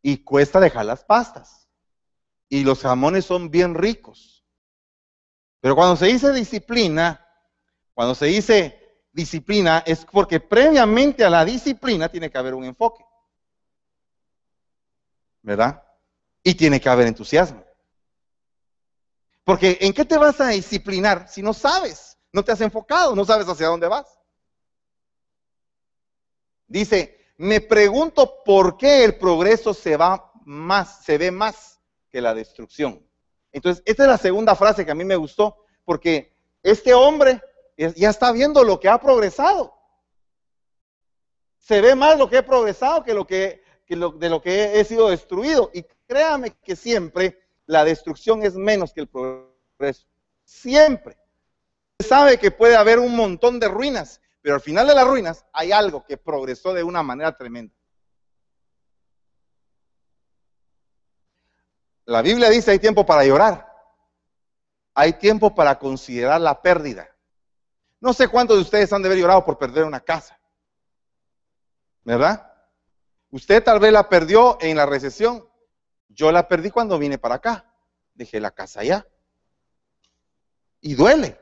[0.03, 1.69] y cuesta dejar las pastas.
[2.49, 4.45] Y los jamones son bien ricos.
[5.61, 7.25] Pero cuando se dice disciplina,
[7.95, 8.78] cuando se dice
[9.19, 13.05] disciplina es porque previamente a la disciplina tiene que haber un enfoque.
[15.43, 15.83] ¿Verdad?
[16.45, 17.65] Y tiene que haber entusiasmo.
[19.43, 22.17] Porque ¿en qué te vas a disciplinar si no sabes?
[22.33, 24.07] No te has enfocado, no sabes hacia dónde vas.
[26.69, 32.35] Dice, me pregunto por qué el progreso se va más, se ve más que la
[32.35, 33.05] destrucción.
[33.51, 37.43] Entonces, esta es la segunda frase que a mí me gustó, porque este hombre
[37.79, 39.75] ya está viendo lo que ha progresado.
[41.59, 45.11] Se ve más lo que he progresado que, lo que, de lo que he sido
[45.11, 45.71] destruido.
[45.73, 50.07] Y créame que siempre la destrucción es menos que el progreso.
[50.45, 51.17] Siempre.
[52.01, 55.45] Se sabe que puede haber un montón de ruinas, pero al final de las ruinas
[55.53, 57.75] hay algo que progresó de una manera tremenda.
[62.07, 63.69] La Biblia dice hay tiempo para llorar.
[64.95, 67.08] Hay tiempo para considerar la pérdida.
[68.01, 70.39] No sé cuántos de ustedes han de haber llorado por perder una casa.
[72.05, 72.53] ¿Verdad?
[73.31, 75.47] Usted tal vez la perdió en la recesión.
[76.09, 77.73] Yo la perdí cuando vine para acá.
[78.15, 79.07] Dejé la casa allá.
[80.81, 81.39] Y duele.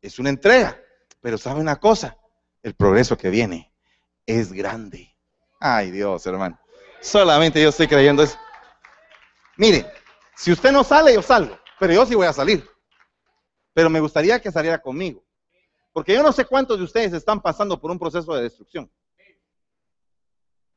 [0.00, 0.80] Es una entrega.
[1.20, 2.18] Pero sabe una cosa,
[2.62, 3.72] el progreso que viene
[4.26, 5.16] es grande.
[5.60, 6.58] Ay Dios, hermano.
[7.00, 8.36] Solamente yo estoy creyendo eso.
[9.56, 9.86] Mire,
[10.34, 12.68] si usted no sale, yo salgo, pero yo sí voy a salir.
[13.72, 15.24] Pero me gustaría que saliera conmigo.
[15.92, 18.90] Porque yo no sé cuántos de ustedes están pasando por un proceso de destrucción.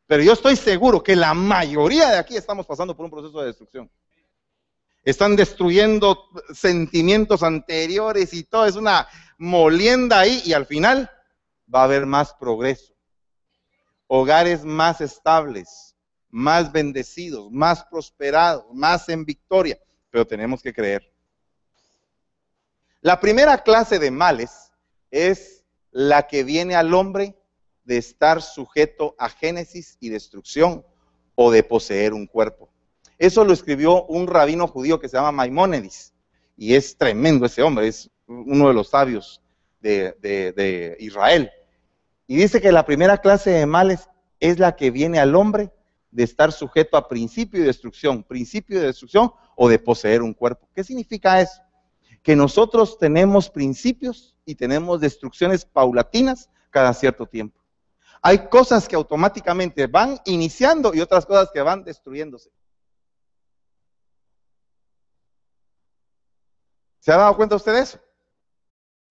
[0.08, 3.48] Pero yo estoy seguro que la mayoría de aquí estamos pasando por un proceso de
[3.48, 3.90] destrucción.
[5.04, 11.10] Están destruyendo sentimientos anteriores y todo es una molienda ahí y al final
[11.74, 12.94] va a haber más progreso.
[14.08, 15.96] Hogares más estables,
[16.30, 19.80] más bendecidos, más prosperados, más en victoria.
[20.12, 21.12] Pero tenemos que creer.
[23.02, 24.65] La primera clase de males
[25.16, 27.38] es la que viene al hombre
[27.86, 30.86] de estar sujeto a génesis y destrucción
[31.36, 32.70] o de poseer un cuerpo.
[33.18, 36.14] Eso lo escribió un rabino judío que se llama Maimónides.
[36.58, 39.42] Y es tremendo ese hombre, es uno de los sabios
[39.80, 41.50] de, Israel.
[42.28, 44.10] Y dice que la primera clase de males
[44.42, 45.72] es la que viene al hombre
[46.12, 50.68] de estar sujeto a principio de destrucción, principio de destrucción o de poseer un cuerpo.
[50.76, 51.62] ¿Qué significa eso?
[52.26, 57.62] Que nosotros tenemos principios y tenemos destrucciones paulatinas cada cierto tiempo.
[58.20, 62.50] Hay cosas que automáticamente van iniciando y otras cosas que van destruyéndose.
[66.98, 68.00] ¿Se ha dado cuenta usted de eso?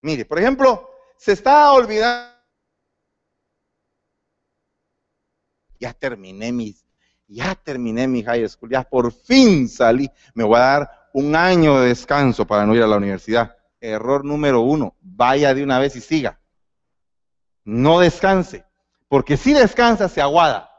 [0.01, 2.35] Mire, por ejemplo, se está olvidando.
[5.79, 6.85] Ya terminé mis,
[7.25, 10.11] ya terminé mi high school, ya por fin salí.
[10.33, 13.55] Me voy a dar un año de descanso para no ir a la universidad.
[13.79, 16.41] Error número uno, vaya de una vez y siga.
[17.63, 18.65] No descanse,
[19.07, 20.69] porque si descansa se aguada.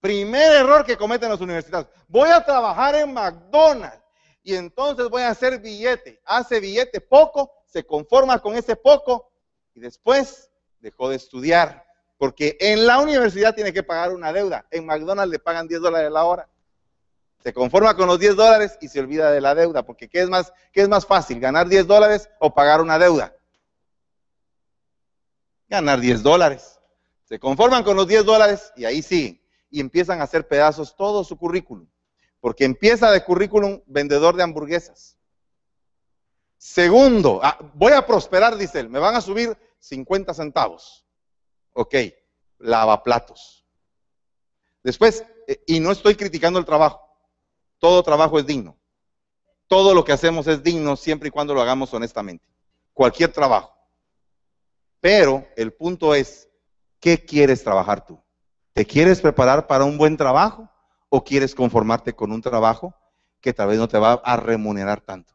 [0.00, 1.92] Primer error que cometen los universitarios.
[2.08, 4.00] Voy a trabajar en McDonald's
[4.42, 6.22] y entonces voy a hacer billete.
[6.24, 9.30] Hace billete poco, se conforma con ese poco
[9.74, 10.50] y después
[10.80, 11.84] dejó de estudiar.
[12.16, 14.66] Porque en la universidad tiene que pagar una deuda.
[14.70, 16.48] En McDonald's le pagan 10 dólares la hora.
[17.42, 19.84] Se conforma con los 10 dólares y se olvida de la deuda.
[19.84, 21.38] Porque ¿qué es más, qué es más fácil?
[21.38, 23.36] ¿Ganar 10 dólares o pagar una deuda?
[25.68, 26.78] ganar 10 dólares.
[27.24, 31.24] Se conforman con los 10 dólares y ahí sí, y empiezan a hacer pedazos todo
[31.24, 31.88] su currículum.
[32.40, 35.16] Porque empieza de currículum vendedor de hamburguesas.
[36.56, 41.04] Segundo, ah, voy a prosperar, dice él, me van a subir 50 centavos.
[41.72, 41.94] Ok,
[42.58, 43.66] lavaplatos.
[44.82, 47.05] Después, eh, y no estoy criticando el trabajo,
[47.78, 48.76] todo trabajo es digno.
[49.68, 52.44] Todo lo que hacemos es digno siempre y cuando lo hagamos honestamente.
[52.92, 53.76] Cualquier trabajo.
[55.00, 56.48] Pero el punto es,
[57.00, 58.20] ¿qué quieres trabajar tú?
[58.72, 60.70] ¿Te quieres preparar para un buen trabajo
[61.08, 62.94] o quieres conformarte con un trabajo
[63.40, 65.34] que tal vez no te va a remunerar tanto?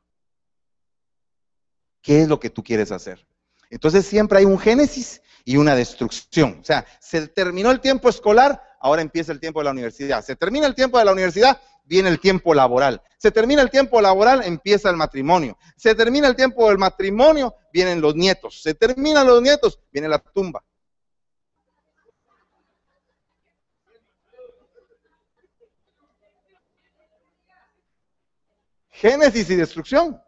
[2.01, 3.25] ¿Qué es lo que tú quieres hacer?
[3.69, 6.59] Entonces siempre hay un génesis y una destrucción.
[6.61, 10.23] O sea, se terminó el tiempo escolar, ahora empieza el tiempo de la universidad.
[10.23, 11.59] Se termina el tiempo de la universidad,
[11.91, 13.01] viene el tiempo laboral.
[13.17, 15.57] Se termina el tiempo laboral, empieza el matrimonio.
[15.75, 18.61] Se termina el tiempo del matrimonio, vienen los nietos.
[18.61, 20.63] Se terminan los nietos, viene la tumba.
[28.91, 30.21] Génesis y destrucción.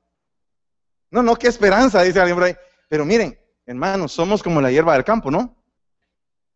[1.11, 2.55] No, no, qué esperanza, dice alguien por ahí.
[2.89, 5.63] Pero miren, hermanos, somos como la hierba del campo, ¿no?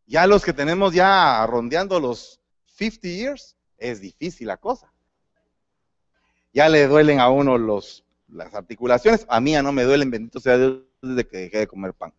[0.06, 4.92] Ya los que tenemos ya rondeando los 50 years, es difícil la cosa.
[6.54, 10.40] Ya le duelen a uno los, las articulaciones, a mí ya no me duelen, bendito
[10.40, 12.14] sea Dios, desde que dejé de comer pan.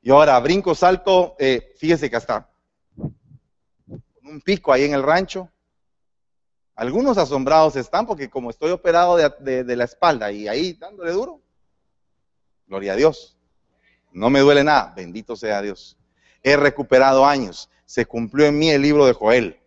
[0.00, 2.50] Y ahora brinco, salto, eh, fíjese que hasta
[2.96, 3.14] con
[4.24, 5.48] un pico ahí en el rancho.
[6.74, 11.40] Algunos asombrados están porque como estoy operado de, de la espalda y ahí dándole duro,
[12.66, 13.36] gloria a Dios.
[14.10, 15.96] No me duele nada, bendito sea Dios.
[16.42, 17.70] He recuperado años.
[17.84, 19.61] Se cumplió en mí el libro de Joel,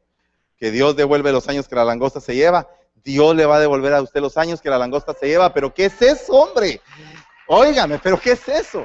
[0.58, 2.68] que Dios devuelve los años que la langosta se lleva.
[2.95, 5.53] Dios le va a devolver a usted los años que la langosta se lleva.
[5.53, 6.82] Pero ¿qué es eso, hombre?
[7.47, 8.84] Óigame, pero ¿qué es eso?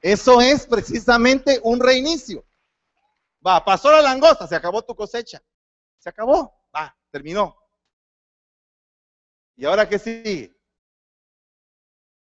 [0.00, 2.44] Eso es precisamente un reinicio.
[3.46, 5.42] Va, pasó la langosta, se acabó tu cosecha.
[5.98, 7.56] Se acabó, va, terminó.
[9.56, 10.54] ¿Y ahora qué sigue?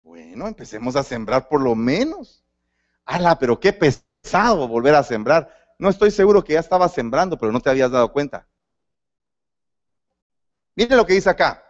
[0.02, 2.44] Bueno, empecemos a sembrar por lo menos.
[3.06, 5.65] ¡Hala, pero qué pesado volver a sembrar!
[5.78, 8.48] No estoy seguro que ya estaba sembrando, pero no te habías dado cuenta.
[10.76, 11.62] Mire lo que dice acá.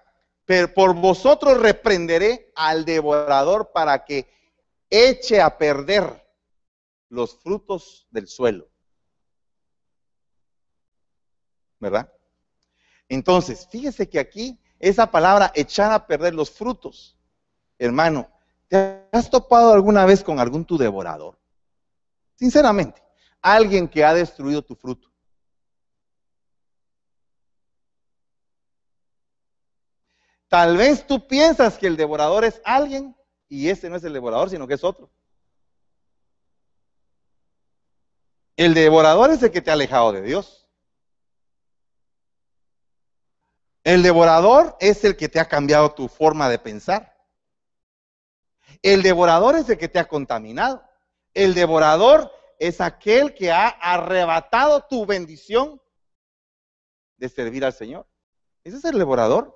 [0.46, 4.30] Pero por vosotros reprenderé al devorador para que
[4.90, 6.24] eche a perder
[7.10, 8.70] los frutos del suelo.
[11.80, 12.12] ¿Verdad?
[13.10, 17.16] Entonces, fíjese que aquí esa palabra echar a perder los frutos
[17.78, 18.30] hermano,
[18.68, 21.38] ¿te has topado alguna vez con algún tu devorador?
[22.36, 23.02] Sinceramente,
[23.46, 25.08] alguien que ha destruido tu fruto.
[30.48, 33.16] Tal vez tú piensas que el devorador es alguien
[33.48, 35.12] y ese no es el devorador, sino que es otro.
[38.56, 40.68] El devorador es el que te ha alejado de Dios.
[43.84, 47.16] El devorador es el que te ha cambiado tu forma de pensar.
[48.82, 50.84] El devorador es el que te ha contaminado.
[51.34, 55.82] El devorador es aquel que ha arrebatado tu bendición
[57.18, 58.08] de servir al Señor.
[58.64, 59.56] Ese es el devorador.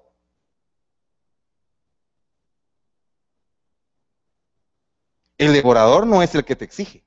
[5.38, 7.06] El devorador no es el que te exige.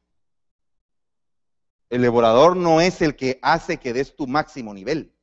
[1.90, 5.14] El devorador no es el que hace que des tu máximo nivel.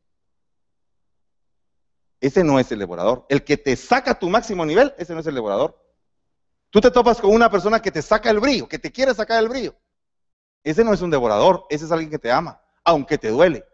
[2.22, 3.26] Ese no es el devorador.
[3.30, 5.84] El que te saca tu máximo nivel, ese no es el devorador.
[6.70, 9.42] Tú te topas con una persona que te saca el brillo, que te quiere sacar
[9.42, 9.76] el brillo.
[10.64, 13.66] Ese no es un devorador, ese es alguien que te ama, aunque te duele.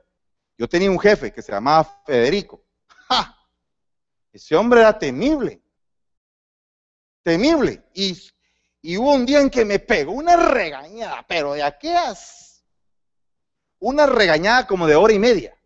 [0.58, 2.64] Yo tenía un jefe que se llamaba Federico.
[3.08, 3.36] ¡Ja!
[4.32, 5.62] Ese hombre era temible.
[7.24, 7.84] Temible.
[7.94, 8.18] Y,
[8.82, 12.64] y hubo un día en que me pegó una regañada, pero de aquellas.
[13.80, 15.58] Una regañada como de hora y media.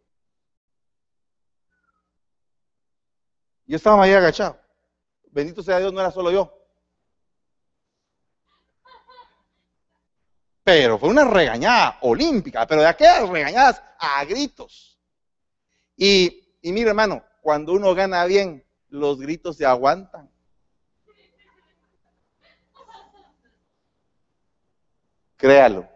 [3.66, 4.60] Yo estaba ahí agachado.
[5.32, 6.59] Bendito sea Dios, no era solo yo.
[10.70, 15.00] Pero fue una regañada olímpica, pero de aquellas regañadas a gritos.
[15.98, 20.30] Y, mire hermano, cuando uno gana bien, los gritos se aguantan.
[25.38, 25.90] Créalo.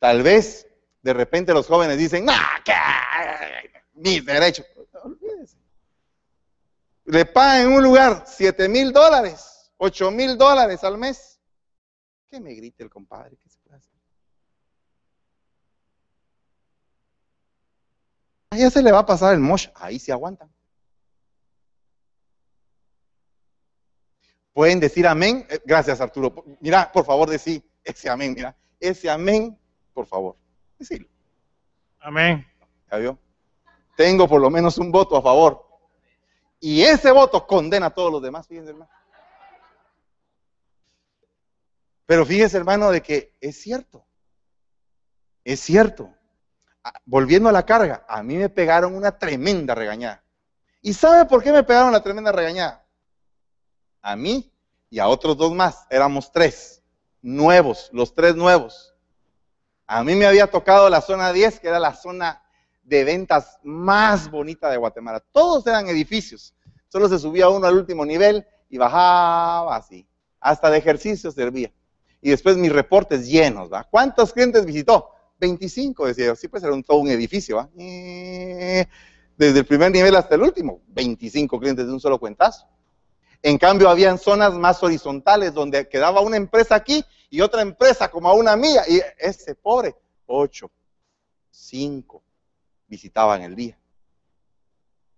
[0.00, 0.66] Tal vez
[1.02, 2.60] de repente los jóvenes dicen, ¡nah!
[2.64, 2.72] ¿qué?
[3.94, 4.64] Mi derecho.
[5.04, 5.58] Olvídese.
[7.04, 11.35] Le pagan en un lugar 7 mil dólares, 8 mil dólares al mes.
[12.30, 13.36] Que me grite el compadre.
[18.56, 20.50] ya se le va a pasar el mosh, ahí se aguantan.
[24.52, 25.46] Pueden decir amén.
[25.50, 26.34] Eh, Gracias, Arturo.
[26.60, 28.32] Mira, por favor, decí ese amén.
[28.34, 29.58] Mira, ese amén,
[29.92, 30.36] por favor.
[30.78, 31.06] Decilo.
[32.00, 32.46] Amén.
[32.90, 33.18] ¿Ya vio?
[33.96, 35.66] Tengo por lo menos un voto a favor.
[36.58, 38.90] Y ese voto condena a todos los demás, fíjense, hermano.
[42.06, 44.06] Pero fíjese, hermano, de que es cierto.
[45.44, 46.14] Es cierto.
[46.82, 50.22] Ah, Volviendo a la carga, a mí me pegaron una tremenda regañada.
[50.82, 52.86] ¿Y sabe por qué me pegaron la tremenda regañada?
[54.02, 54.52] A mí
[54.88, 55.84] y a otros dos más.
[55.90, 56.82] Éramos tres.
[57.22, 58.94] Nuevos, los tres nuevos.
[59.88, 62.42] A mí me había tocado la zona 10, que era la zona
[62.82, 65.20] de ventas más bonita de Guatemala.
[65.32, 66.54] Todos eran edificios.
[66.88, 70.06] Solo se subía uno al último nivel y bajaba así.
[70.38, 71.72] Hasta de ejercicio servía.
[72.20, 73.84] Y después mis reportes llenos, ¿va?
[73.84, 75.10] ¿Cuántos clientes visitó?
[75.38, 76.36] 25, decía yo.
[76.36, 77.68] Sí, pues era un, todo un edificio, ¿va?
[77.78, 78.86] Eh,
[79.36, 82.66] Desde el primer nivel hasta el último, 25 clientes de un solo cuentazo.
[83.42, 88.28] En cambio, habían zonas más horizontales donde quedaba una empresa aquí y otra empresa como
[88.28, 88.82] a una mía.
[88.88, 89.94] Y ese pobre,
[90.26, 90.70] 8,
[91.50, 92.22] 5
[92.88, 93.78] visitaban el día.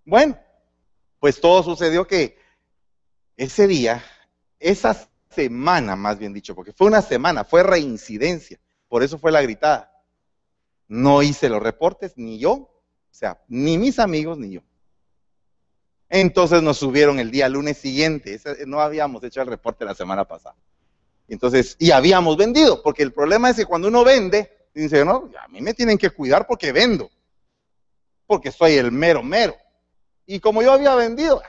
[0.05, 0.39] Bueno,
[1.21, 2.39] pues todo sucedió que
[3.37, 4.05] ese día,
[4.59, 5.09] esa
[5.39, 8.59] semana más bien dicho, porque fue una semana, fue reincidencia,
[8.89, 9.93] por eso fue la gritada.
[10.89, 12.73] No hice los reportes, ni yo, o
[13.13, 14.63] sea, ni mis amigos, ni yo.
[16.09, 20.57] Entonces nos subieron el día lunes siguiente, no habíamos hecho el reporte la semana pasada.
[21.29, 25.47] Entonces, y habíamos vendido, porque el problema es que cuando uno vende, dice, no, a
[25.47, 27.11] mí me tienen que cuidar porque vendo,
[28.27, 29.55] porque soy el mero mero.
[30.27, 31.41] Y como yo había vendido,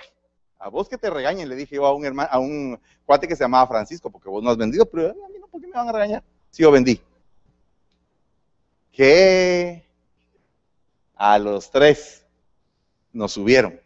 [0.60, 3.36] a vos que te regañen, le dije yo a un hermano, a un cuate que
[3.36, 5.74] se llamaba Francisco, porque vos no has vendido, pero a mí no, ¿por qué me
[5.74, 6.24] van a regañar?
[6.52, 7.02] Si yo vendí.
[8.92, 9.86] Que
[11.16, 12.26] a los tres
[13.14, 13.80] nos subieron.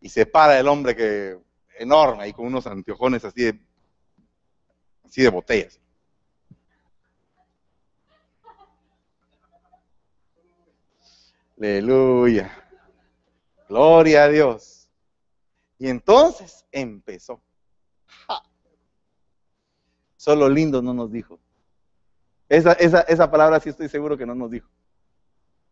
[0.00, 1.38] Y se para el hombre que
[1.78, 3.60] enorme, ahí con unos anteojones así de,
[5.04, 5.80] así de botellas.
[11.56, 12.50] Aleluya.
[13.68, 14.83] Gloria a Dios.
[15.84, 17.42] Y entonces empezó.
[20.16, 21.38] Solo lindo no nos dijo.
[22.48, 24.66] Esa, esa, esa palabra sí estoy seguro que no nos dijo.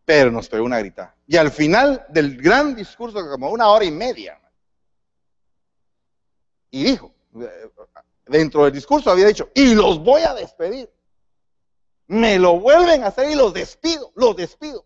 [0.05, 1.17] Pero nos pegó una grita.
[1.27, 4.39] Y al final del gran discurso, como una hora y media,
[6.71, 7.15] y dijo,
[8.27, 10.93] dentro del discurso había dicho, y los voy a despedir.
[12.09, 14.85] Me lo vuelven a hacer y los despido, los despido.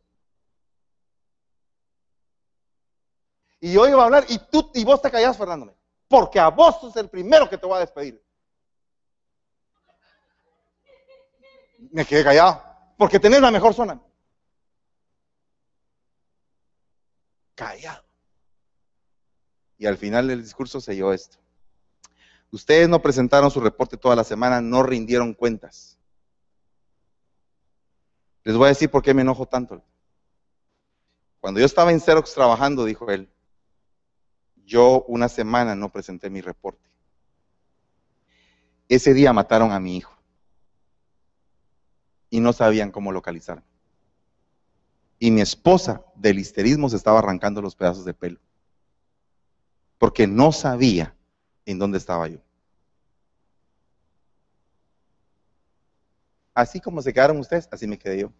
[3.60, 5.74] Y yo iba a hablar y tú y vos te callás, Fernando,
[6.08, 8.22] porque a vos sos el primero que te voy a despedir.
[11.90, 12.62] Me quedé callado,
[12.98, 14.00] porque tenés la mejor zona.
[17.54, 18.04] Callado.
[19.78, 21.38] Y al final del discurso se oyó esto.
[22.50, 25.98] Ustedes no presentaron su reporte toda la semana, no rindieron cuentas.
[28.44, 29.82] Les voy a decir por qué me enojo tanto.
[31.40, 33.28] Cuando yo estaba en Xerox trabajando, dijo él,
[34.66, 36.90] yo una semana no presenté mi reporte.
[38.88, 40.14] Ese día mataron a mi hijo
[42.28, 43.64] y no sabían cómo localizarme.
[45.18, 48.38] Y mi esposa del histerismo se estaba arrancando los pedazos de pelo
[49.98, 51.14] porque no sabía
[51.64, 52.38] en dónde estaba yo.
[56.54, 58.32] Así como se quedaron ustedes, así me quedé yo.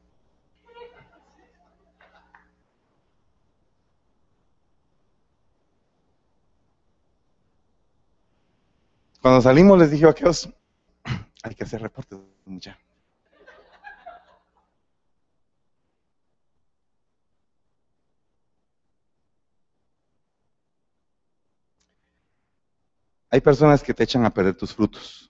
[9.27, 10.49] Cuando salimos les dije a aquellos,
[11.43, 12.79] hay que hacer reportes, mucha.
[23.29, 25.29] Hay personas que te echan a perder tus frutos.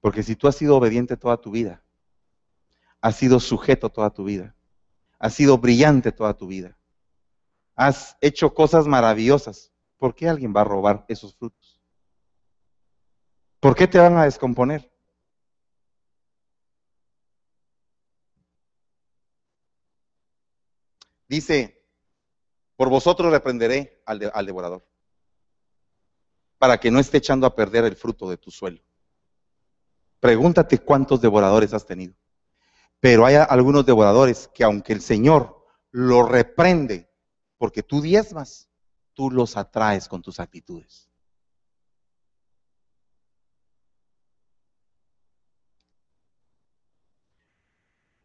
[0.00, 1.84] Porque si tú has sido obediente toda tu vida,
[3.02, 4.56] has sido sujeto toda tu vida,
[5.18, 6.78] has sido brillante toda tu vida,
[7.76, 9.73] has hecho cosas maravillosas,
[10.04, 11.80] ¿por qué alguien va a robar esos frutos?
[13.58, 14.92] ¿Por qué te van a descomponer?
[21.26, 21.82] Dice,
[22.76, 24.86] por vosotros reprenderé al, de- al devorador,
[26.58, 28.82] para que no esté echando a perder el fruto de tu suelo.
[30.20, 32.14] Pregúntate cuántos devoradores has tenido.
[33.00, 37.10] Pero hay algunos devoradores que aunque el Señor lo reprende
[37.56, 38.68] porque tú diezmas,
[39.14, 41.08] tú los atraes con tus actitudes.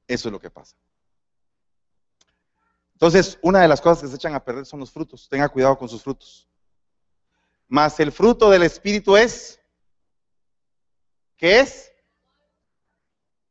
[0.07, 0.75] Eso es lo que pasa.
[2.93, 5.29] Entonces, una de las cosas que se echan a perder son los frutos.
[5.29, 6.49] Tenga cuidado con sus frutos.
[7.67, 9.59] Mas el fruto del Espíritu es,
[11.37, 11.93] ¿qué es?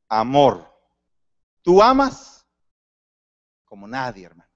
[0.09, 0.69] Amor.
[1.63, 2.45] ¿Tú amas?
[3.65, 4.48] Como nadie, hermano.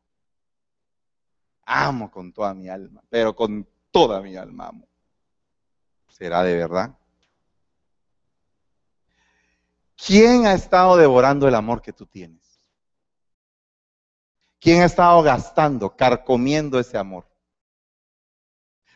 [1.65, 4.89] Amo con toda mi alma, pero con toda mi alma amo.
[6.09, 6.97] ¿Será de verdad?
[9.97, 12.43] ¿Quién ha estado devorando el amor que tú tienes?
[14.61, 17.27] ¿Quién ha estado gastando, carcomiendo ese amor?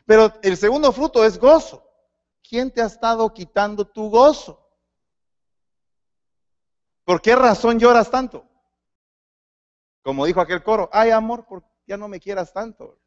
[0.05, 1.85] Pero el segundo fruto es gozo.
[2.49, 4.64] ¿Quién te ha estado quitando tu gozo?
[7.05, 8.49] ¿Por qué razón lloras tanto?
[10.03, 12.99] Como dijo aquel coro, ay amor, ¿por ya no me quieras tanto?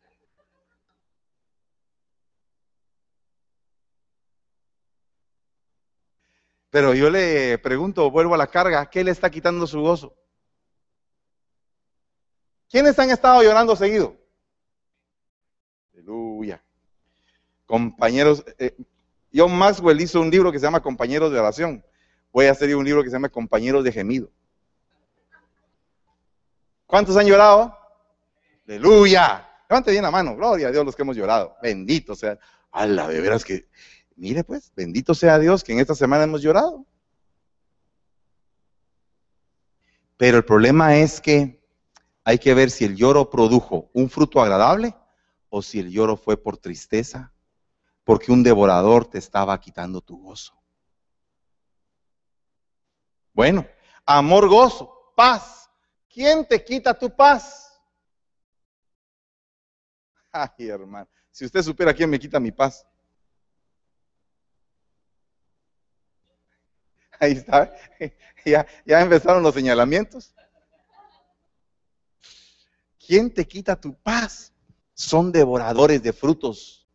[6.70, 10.16] Pero yo le pregunto, vuelvo a la carga, ¿qué le está quitando su gozo?
[12.70, 14.16] ¿Quiénes han estado llorando seguido?
[15.94, 16.64] Aleluya.
[17.66, 18.76] Compañeros, eh,
[19.34, 21.84] John Maxwell hizo un libro que se llama Compañeros de Oración.
[22.32, 24.30] Voy a hacer un libro que se llama Compañeros de Gemido.
[26.86, 27.79] ¿Cuántos han llorado?
[28.70, 29.50] Aleluya.
[29.68, 30.36] Levante bien la mano.
[30.36, 31.58] Gloria a Dios los que hemos llorado.
[31.62, 32.38] Bendito sea.
[32.72, 33.68] la de veras que
[34.16, 36.86] Mire pues, bendito sea Dios que en esta semana hemos llorado.
[40.18, 41.64] Pero el problema es que
[42.26, 44.94] hay que ver si el lloro produjo un fruto agradable
[45.50, 47.32] o si el lloro fue por tristeza,
[48.04, 50.54] porque un devorador te estaba quitando tu gozo.
[53.34, 53.66] Bueno,
[54.06, 55.70] amor, gozo, paz.
[56.10, 57.69] ¿Quién te quita tu paz?
[60.32, 62.86] Ay, hermano, si usted supiera quién me quita mi paz.
[67.20, 67.74] Ahí está.
[68.46, 70.34] Ya, ya empezaron los señalamientos.
[73.06, 74.54] ¿Quién te quita tu paz?
[74.94, 76.88] Son devoradores de frutos.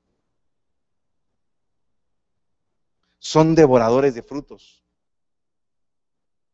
[3.19, 4.83] Son devoradores de frutos.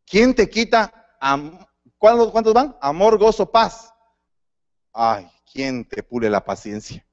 [0.04, 0.92] ¿Quién te quita?
[1.96, 2.76] ¿Cuántos, ¿Cuántos van?
[2.80, 3.94] Amor, gozo, paz.
[4.92, 7.06] Ay, ¿quién te pule la paciencia?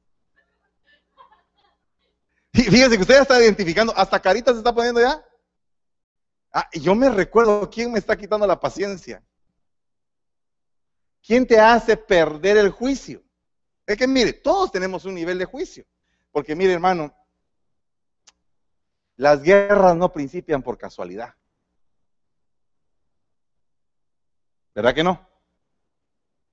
[2.54, 5.24] Fíjense que usted ya está identificando, hasta carita se está poniendo ya.
[6.52, 9.24] Ah, yo me recuerdo, ¿quién me está quitando la paciencia?
[11.22, 13.22] ¿Quién te hace perder el juicio?
[13.86, 15.86] Es que mire, todos tenemos un nivel de juicio.
[16.32, 17.14] Porque mire, hermano,
[19.18, 21.36] las guerras no principian por casualidad.
[24.74, 25.26] ¿Verdad que no?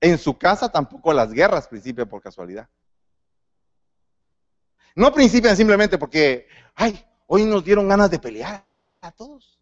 [0.05, 2.69] En su casa tampoco las guerras principian por casualidad.
[4.95, 8.65] No principian simplemente porque, ay, hoy nos dieron ganas de pelear
[9.01, 9.55] a todos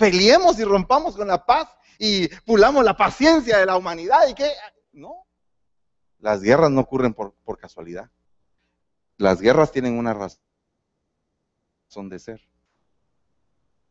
[0.00, 4.50] peleemos y rompamos con la paz y pulamos la paciencia de la humanidad y que
[4.92, 5.26] no.
[6.18, 8.10] Las guerras no ocurren por, por casualidad.
[9.18, 10.38] Las guerras tienen una razón
[12.08, 12.40] de ser.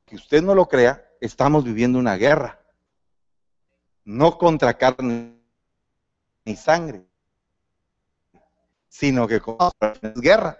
[0.05, 2.59] Que usted no lo crea, estamos viviendo una guerra.
[4.03, 5.38] No contra carne
[6.45, 7.05] ni sangre,
[8.87, 10.57] sino que contra guerra.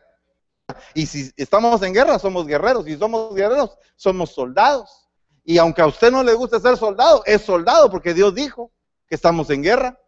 [0.94, 2.86] Y si estamos en guerra, somos guerreros.
[2.86, 5.10] Si somos guerreros, somos soldados.
[5.44, 8.72] Y aunque a usted no le guste ser soldado, es soldado porque Dios dijo
[9.08, 10.00] que estamos en guerra.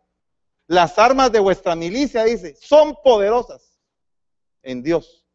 [0.67, 3.77] Las armas de vuestra milicia, dice, son poderosas
[4.61, 5.25] en Dios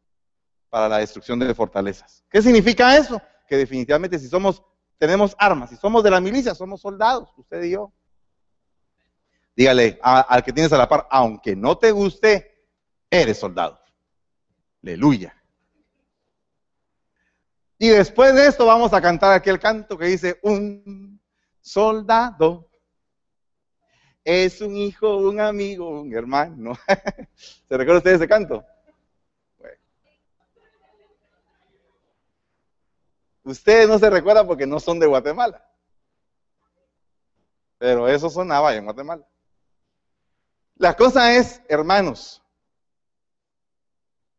[0.69, 2.23] para la destrucción de fortalezas.
[2.29, 3.21] ¿Qué significa eso?
[3.47, 4.63] Que definitivamente si somos,
[4.97, 7.91] tenemos armas, si somos de la milicia, somos soldados, usted y yo.
[9.57, 12.63] Dígale al que tienes a la par, aunque no te guste,
[13.09, 13.81] eres soldado.
[14.83, 15.35] Aleluya.
[17.79, 21.19] Y después de esto vamos a cantar aquel canto que dice, un
[21.59, 22.69] soldado
[24.23, 26.77] es un hijo, un amigo, un hermano.
[27.35, 28.63] ¿Se recuerda usted ese canto?
[33.43, 35.67] Ustedes no se recuerdan porque no son de Guatemala.
[37.79, 39.27] Pero eso sonaba en Guatemala.
[40.77, 42.41] La cosa es, hermanos,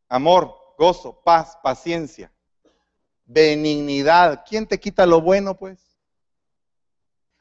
[0.09, 2.33] amor, gozo, paz, paciencia
[3.29, 4.43] benignidad.
[4.49, 5.79] ¿Quién te quita lo bueno, pues?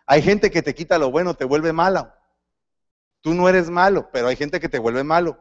[0.06, 2.14] Hay gente que te quita lo bueno, te vuelve malo.
[3.22, 5.40] Tú no eres malo, pero hay gente que te vuelve malo.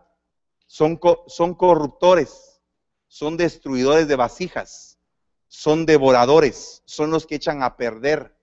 [0.67, 2.61] Son, son corruptores,
[3.07, 4.99] son destruidores de vasijas,
[5.47, 8.35] son devoradores, son los que echan a perder.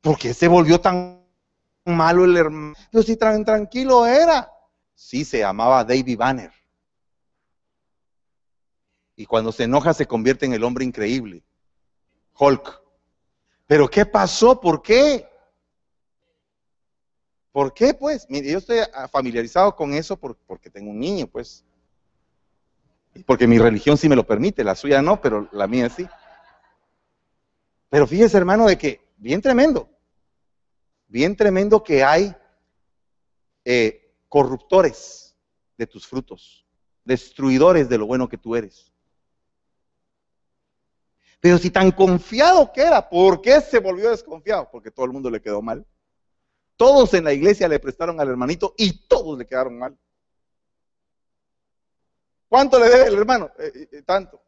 [0.00, 1.23] ¿Por qué se volvió tan
[1.84, 2.74] malo el hermano?
[2.92, 4.50] Yo sí, tranquilo era.
[4.94, 6.52] Sí, se llamaba David Banner.
[9.16, 11.42] Y cuando se enoja se convierte en el hombre increíble.
[12.38, 12.82] Hulk.
[13.66, 14.60] Pero ¿qué pasó?
[14.60, 15.28] ¿Por qué?
[17.52, 18.26] ¿Por qué, pues?
[18.28, 18.78] Yo estoy
[19.12, 21.64] familiarizado con eso porque tengo un niño, pues.
[23.26, 26.08] Porque mi religión sí me lo permite, la suya no, pero la mía sí.
[27.88, 29.88] Pero fíjese, hermano, de que, bien tremendo,
[31.14, 32.34] bien tremendo que hay
[33.64, 35.36] eh, corruptores
[35.78, 36.66] de tus frutos,
[37.04, 38.92] destruidores de lo bueno que tú eres.
[41.38, 44.68] Pero si tan confiado que era, ¿por qué se volvió desconfiado?
[44.72, 45.86] Porque todo el mundo le quedó mal.
[46.76, 49.96] Todos en la iglesia le prestaron al hermanito y todos le quedaron mal.
[52.48, 53.52] ¿Cuánto le debe el hermano?
[53.60, 54.42] Eh, eh, eh, tanto.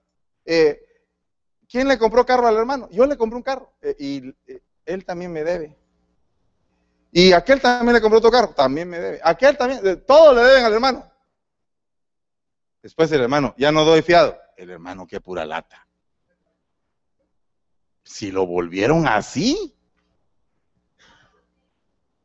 [0.44, 2.88] ¿Quién le compró carro al hermano?
[2.90, 4.34] Yo le compré un carro y
[4.84, 5.86] él también me debe.
[7.12, 9.20] Y aquel también le compró otro carro, también me debe.
[9.22, 11.11] Aquel también, todos le deben al hermano.
[12.82, 14.38] Después el hermano, ya no doy fiado.
[14.57, 15.86] El hermano, qué pura lata
[18.07, 19.74] si lo volvieron así,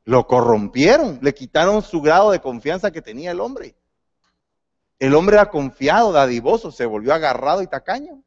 [0.05, 3.75] lo corrompieron, le quitaron su grado de confianza que tenía el hombre.
[4.99, 8.23] El hombre era confiado, dadivoso, se volvió agarrado y tacaño.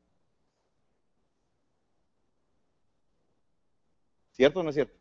[4.33, 4.99] ¿Cierto o no es cierto?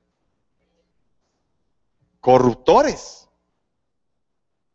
[2.23, 3.27] Corruptores.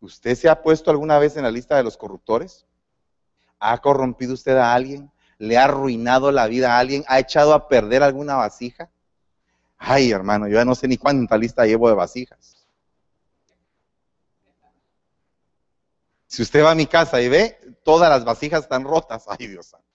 [0.01, 2.67] ¿Usted se ha puesto alguna vez en la lista de los corruptores?
[3.59, 5.11] ¿Ha corrompido usted a alguien?
[5.39, 8.91] le ha arruinado la vida a alguien, ha echado a perder alguna vasija.
[9.79, 12.67] Ay, hermano, yo ya no sé ni cuánta lista llevo de vasijas.
[16.27, 19.25] Si usted va a mi casa y ve, todas las vasijas están rotas.
[19.29, 19.87] Ay, Dios santo.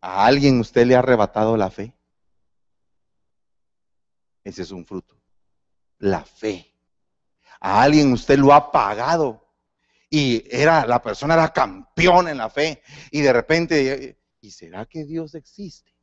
[0.00, 1.97] ¿A alguien usted le ha arrebatado la fe?
[4.48, 5.14] Ese es un fruto.
[5.98, 6.74] La fe.
[7.60, 9.46] A alguien usted lo ha pagado
[10.08, 15.04] y era, la persona era campeón en la fe y de repente, ¿y será que
[15.04, 15.94] Dios existe?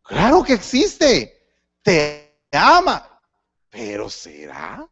[0.00, 1.46] Claro que existe,
[1.82, 3.20] te ama,
[3.68, 4.88] pero ¿será?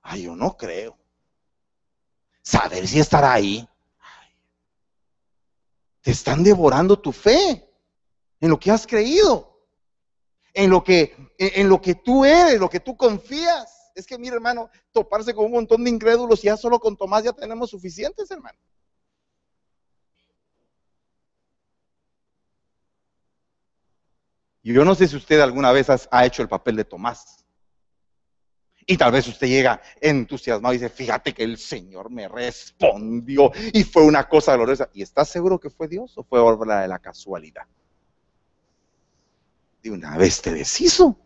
[0.00, 0.96] Ay, yo no creo.
[2.40, 3.68] Saber si estará ahí.
[6.00, 7.70] te están devorando tu fe
[8.40, 9.53] en lo que has creído,
[10.54, 13.90] en lo que, en lo que tú eres, lo que tú confías.
[13.94, 17.32] Es que, mire, hermano, toparse con un montón de incrédulos, ya solo con Tomás ya
[17.32, 18.58] tenemos suficientes, hermano.
[24.62, 27.44] Y yo no sé si usted alguna vez ha hecho el papel de Tomás.
[28.86, 33.84] Y tal vez usted llega entusiasmado y dice, fíjate que el Señor me respondió y
[33.84, 34.90] fue una cosa gloriosa.
[34.92, 37.66] ¿Y estás seguro que fue Dios o fue obra de la casualidad?
[39.84, 41.20] De una vez te deshizo.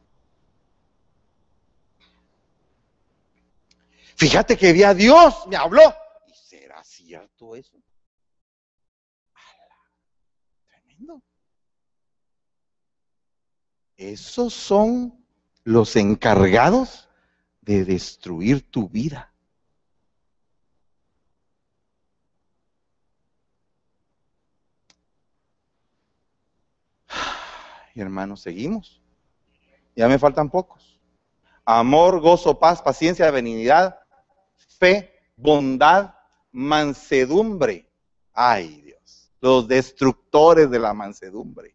[4.17, 5.95] Fíjate que vi a Dios, me habló.
[6.27, 7.81] ¿Y será cierto eso?
[10.67, 11.23] Tremendo.
[13.97, 15.25] Esos son
[15.63, 17.09] los encargados
[17.61, 19.28] de destruir tu vida.
[28.01, 29.03] Hermanos, seguimos.
[29.97, 31.01] Ya me faltan pocos.
[31.65, 33.99] Amor, gozo, paz, paciencia, benignidad,
[34.79, 36.15] fe, bondad,
[36.53, 37.91] mansedumbre.
[38.33, 41.75] Ay Dios, los destructores de la mansedumbre.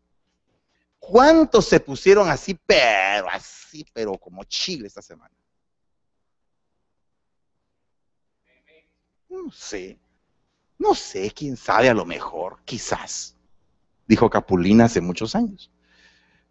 [0.98, 5.36] ¿Cuántos se pusieron así, pero así, pero como chile esta semana?
[9.28, 10.00] No sé,
[10.78, 13.36] no sé, quién sabe, a lo mejor, quizás,
[14.08, 15.73] dijo Capulina hace muchos años.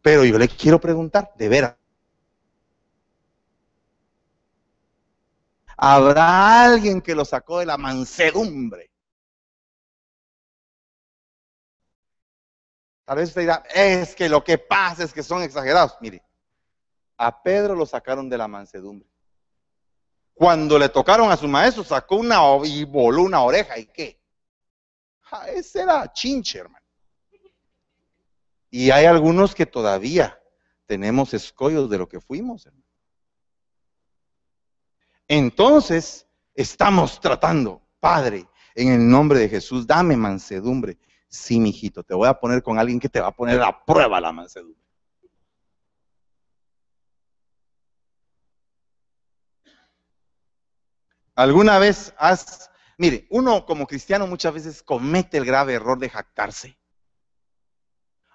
[0.03, 1.76] Pero yo le quiero preguntar, de veras,
[5.84, 8.88] Habrá alguien que lo sacó de la mansedumbre.
[13.05, 15.96] Tal vez usted dirá, es que lo que pasa es que son exagerados.
[16.00, 16.22] Mire,
[17.16, 19.09] a Pedro lo sacaron de la mansedumbre.
[20.34, 23.76] Cuando le tocaron a su maestro, sacó una y voló una oreja.
[23.76, 24.22] ¿Y qué?
[25.48, 26.81] ese era chinche, hermano.
[28.74, 30.40] Y hay algunos que todavía
[30.86, 32.66] tenemos escollos de lo que fuimos.
[35.28, 40.96] Entonces, estamos tratando, Padre, en el nombre de Jesús, dame mansedumbre.
[41.28, 44.18] Sí, mijito, te voy a poner con alguien que te va a poner a prueba
[44.22, 44.82] la mansedumbre.
[51.34, 56.78] ¿Alguna vez has, mire, uno como cristiano muchas veces comete el grave error de jactarse?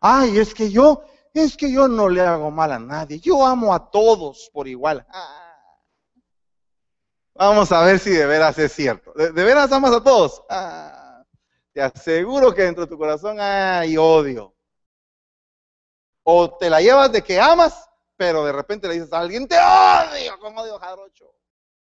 [0.01, 3.73] Ay, es que yo, es que yo no le hago mal a nadie, yo amo
[3.73, 5.05] a todos por igual.
[5.09, 5.43] Ah,
[7.33, 9.13] Vamos a ver si de veras es cierto.
[9.13, 10.41] ¿De, veras amas a todos?
[10.49, 11.23] Ah,
[11.71, 14.55] te aseguro que dentro de tu corazón hay odio.
[16.23, 17.87] O te la llevas de que amas
[18.17, 21.35] pero de repente le dices a alguien, te odio, como odio Jarocho.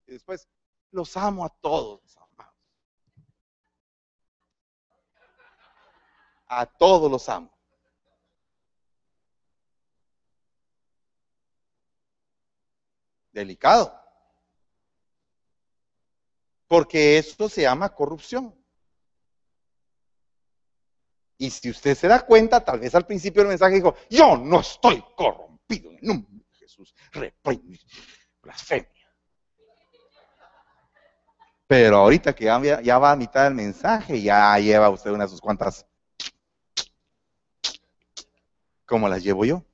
[0.07, 0.49] Y después,
[0.91, 2.55] los amo a todos, amados.
[6.47, 7.54] A todos los amo.
[13.35, 13.93] Delicado.
[16.67, 18.55] Porque esto se llama corrupción.
[21.37, 24.61] Y si usted se da cuenta, tal vez al principio del mensaje dijo, yo no
[24.61, 27.77] estoy corrompido en el nombre de Jesús, reprende,
[28.41, 28.89] blasfemia.
[31.67, 35.41] Pero ahorita que ya, ya, va a mitad del mensaje, ya lleva usted unas sus
[35.41, 35.85] cuantas,
[38.85, 39.65] como las llevo yo.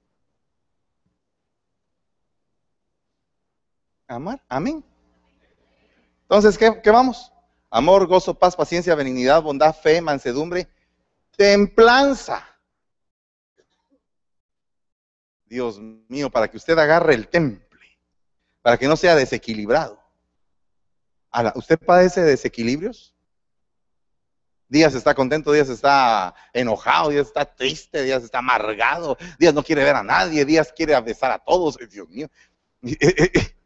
[4.11, 4.83] Amar, amén.
[6.23, 7.31] Entonces, ¿qué, ¿qué vamos?
[7.69, 10.67] Amor, gozo, paz, paciencia, benignidad, bondad, fe, mansedumbre,
[11.37, 12.45] templanza.
[15.45, 17.65] Dios mío, para que usted agarre el temple,
[18.61, 19.97] para que no sea desequilibrado.
[21.55, 23.15] ¿Usted padece desequilibrios?
[24.67, 29.85] Días está contento, días está enojado, días está triste, días está amargado, días no quiere
[29.85, 31.77] ver a nadie, días quiere besar a todos.
[31.89, 32.29] Dios mío,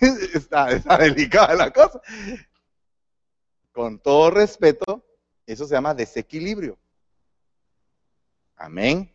[0.34, 2.00] está, delicada la cosa.
[3.72, 5.04] Con todo respeto,
[5.46, 6.78] eso se llama desequilibrio.
[8.56, 9.12] Amén.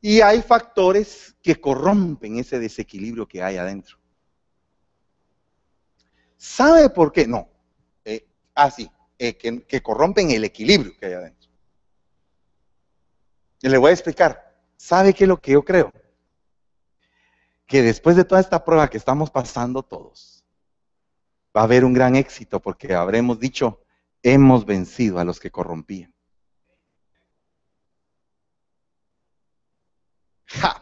[0.00, 3.98] Y hay factores que corrompen ese desequilibrio que hay adentro.
[6.36, 7.26] ¿Sabe por qué?
[7.26, 7.48] No.
[8.04, 8.72] Eh, ah,
[9.18, 11.48] eh, que, corrompen el equilibrio que hay adentro.
[13.60, 14.52] Y le voy a explicar.
[14.76, 15.92] ¿Sabe qué es lo que yo creo?
[17.66, 20.44] Que después de toda esta prueba que estamos pasando todos,
[21.56, 23.82] va a haber un gran éxito porque habremos dicho,
[24.22, 26.12] hemos vencido a los que corrompían.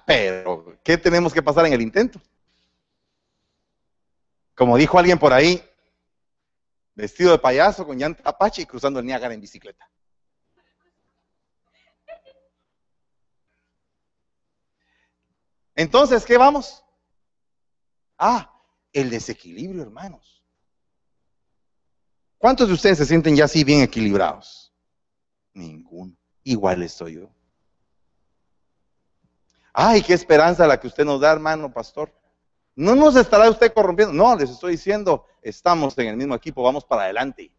[0.06, 2.20] pero, ¿qué tenemos que pasar en el intento?
[4.54, 5.62] Como dijo alguien por ahí,
[6.94, 9.89] vestido de payaso con llanta apache y cruzando el Niágara en bicicleta.
[15.74, 16.84] Entonces, ¿qué vamos?
[18.18, 18.52] Ah,
[18.92, 20.44] el desequilibrio, hermanos.
[22.38, 24.72] ¿Cuántos de ustedes se sienten ya así bien equilibrados?
[25.52, 26.16] Ninguno.
[26.42, 27.30] Igual estoy yo.
[29.72, 32.12] Ay, qué esperanza la que usted nos da, hermano pastor.
[32.74, 34.14] No nos estará usted corrompiendo.
[34.14, 37.52] No, les estoy diciendo, estamos en el mismo equipo, vamos para adelante.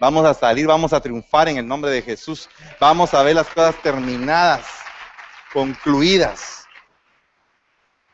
[0.00, 2.48] Vamos a salir, vamos a triunfar en el nombre de Jesús.
[2.80, 4.66] Vamos a ver las cosas terminadas,
[5.52, 6.59] concluidas.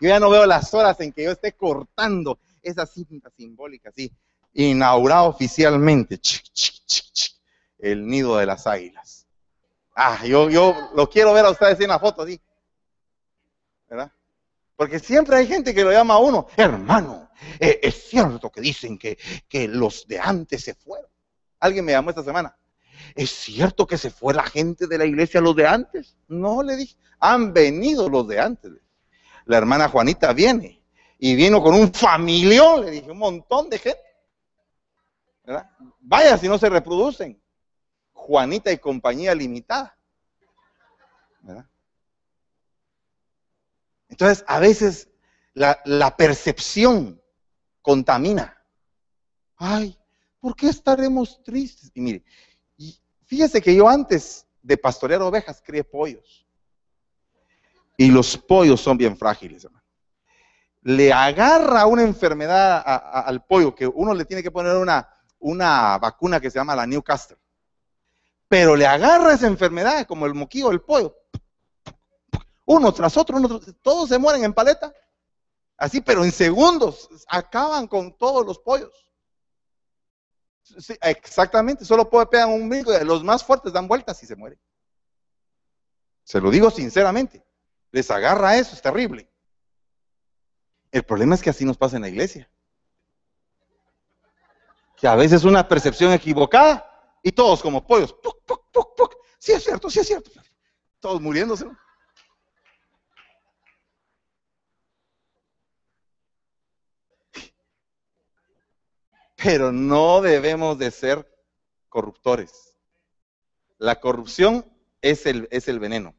[0.01, 4.13] Yo ya no veo las horas en que yo esté cortando esa cinta simbólica, así,
[4.53, 6.21] inaugurado oficialmente
[7.79, 9.27] el nido de las águilas.
[9.95, 12.41] Ah, yo, yo lo quiero ver a ustedes en la foto, así.
[13.89, 14.13] ¿verdad?
[14.77, 18.99] Porque siempre hay gente que lo llama a uno, hermano, eh, es cierto que dicen
[18.99, 19.19] que,
[19.49, 21.11] que los de antes se fueron.
[21.61, 22.57] Alguien me llamó esta semana.
[23.15, 26.17] ¿Es cierto que se fue la gente de la iglesia los de antes?
[26.29, 28.73] No, le dije, han venido los de antes.
[29.47, 30.83] La hermana Juanita viene
[31.19, 34.03] y vino con un familión, le dije, un montón de gente.
[36.01, 37.41] Vaya si no se reproducen.
[38.13, 39.97] Juanita y compañía limitada.
[44.09, 45.09] Entonces, a veces
[45.55, 47.21] la, percepción
[47.83, 48.63] contamina.
[49.57, 49.99] Ay,
[50.41, 51.91] ¿por qué estaremos tristes?
[51.95, 52.25] Y mire,
[53.25, 56.46] fíjese que yo antes de pastorear ovejas crié pollos.
[57.97, 59.85] Y los pollos son bien frágiles, hermano.
[60.83, 65.09] Le agarra una enfermedad al pollo que uno le tiene que poner una,
[65.41, 67.39] una vacuna que se llama la Newcastle.
[68.49, 71.17] Pero le agarra esa enfermedad como el moquillo del pollo
[72.67, 73.39] uno tras otro,
[73.81, 74.93] todos se mueren en paleta.
[75.79, 79.07] Así, pero en segundos acaban con todos los pollos.
[81.03, 84.59] exactamente, solo puede pegar un brinco, los más fuertes dan vueltas y se mueren.
[86.25, 87.46] Se lo digo sinceramente,
[87.97, 89.27] les agarra eso, es terrible.
[90.93, 92.47] El problema es que así nos pasa en la iglesia.
[94.99, 98.15] Que a veces una percepción equivocada y todos como pollos.
[99.39, 100.31] Sí es cierto, sí es cierto.
[101.01, 101.65] Todos muriéndose.
[109.43, 111.31] pero no debemos de ser
[111.89, 112.77] corruptores.
[113.79, 114.67] La corrupción
[115.03, 116.15] es el, es el veneno.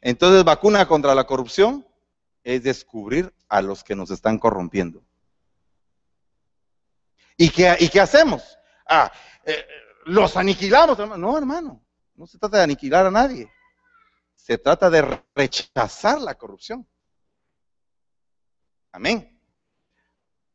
[0.00, 1.86] Entonces, vacuna contra la corrupción
[2.44, 5.02] es descubrir a los que nos están corrompiendo.
[7.36, 8.58] ¿Y qué, hacemos?
[8.88, 9.12] Ah,
[9.44, 9.66] eh,
[10.04, 10.98] los aniquilamos.
[11.18, 11.82] No, hermano,
[12.14, 13.50] no se trata de aniquilar a nadie.
[14.34, 16.86] Se trata de rechazar la corrupción.
[18.92, 19.38] Amén.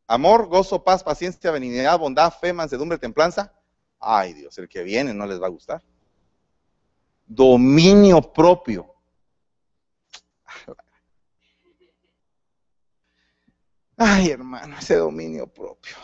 [0.07, 3.53] Amor, gozo, paz, paciencia, benignidad, bondad, fe, mansedumbre, templanza.
[3.99, 5.83] Ay Dios, el que viene no les va a gustar.
[7.27, 8.90] Dominio propio.
[13.97, 15.95] Ay hermano, ese dominio propio.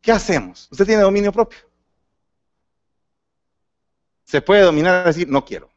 [0.00, 0.68] ¿Qué hacemos?
[0.70, 1.58] ¿Usted tiene dominio propio?
[4.24, 5.70] Se puede dominar y decir, no quiero,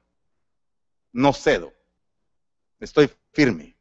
[1.13, 1.73] no cedo,
[2.79, 3.76] estoy firme.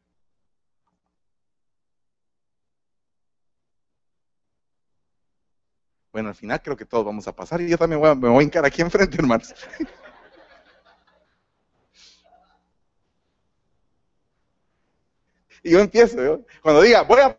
[6.16, 8.42] Bueno, al final creo que todos vamos a pasar y yo también me voy a
[8.42, 9.54] hincar aquí enfrente, hermanos.
[15.62, 17.38] y yo empiezo, cuando diga, voy a,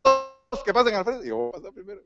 [0.00, 2.00] todos que pasen al frente, yo voy a pasar primero.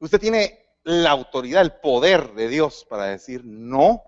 [0.00, 4.02] Usted tiene la autoridad, el poder de Dios para decir no.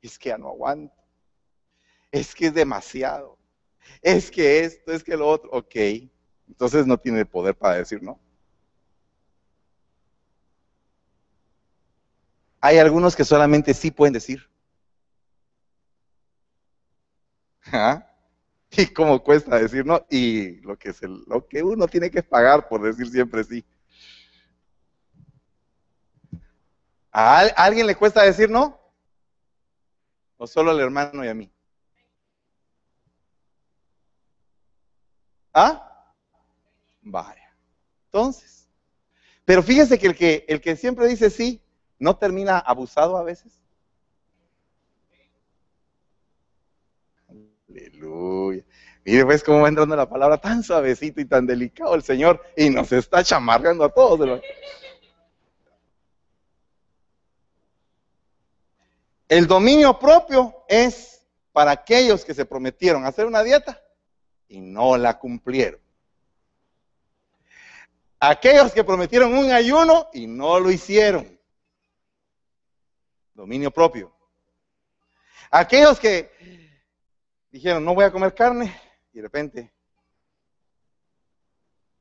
[0.00, 0.94] Es que ya no aguanto.
[2.12, 3.37] Es que es demasiado.
[4.02, 5.50] Es que esto, es que lo otro.
[5.52, 5.74] Ok.
[6.48, 8.18] Entonces no tiene poder para decir no.
[12.60, 14.48] Hay algunos que solamente sí pueden decir.
[17.72, 18.04] ¿Ah?
[18.70, 20.04] ¿Y cómo cuesta decir no?
[20.10, 23.64] Y lo que, es lo que uno tiene que pagar por decir siempre sí.
[27.10, 28.78] ¿A alguien le cuesta decir no?
[30.36, 31.50] ¿O solo al hermano y a mí?
[35.58, 36.04] ¿Ah?
[37.02, 37.52] Vaya.
[38.04, 38.68] Entonces.
[39.44, 41.60] Pero fíjese que el que, el que siempre dice sí,
[41.98, 43.60] ¿no termina abusado a veces?
[47.68, 48.64] Aleluya.
[49.04, 52.70] Mire pues cómo va entrando la palabra tan suavecito y tan delicado el Señor y
[52.70, 54.40] nos está chamargando a todos.
[59.28, 63.82] El dominio propio es para aquellos que se prometieron hacer una dieta
[64.48, 65.80] y no la cumplieron.
[68.20, 71.38] Aquellos que prometieron un ayuno y no lo hicieron.
[73.34, 74.12] Dominio propio.
[75.50, 76.30] Aquellos que
[77.50, 78.74] dijeron, no voy a comer carne,
[79.12, 79.72] y de repente,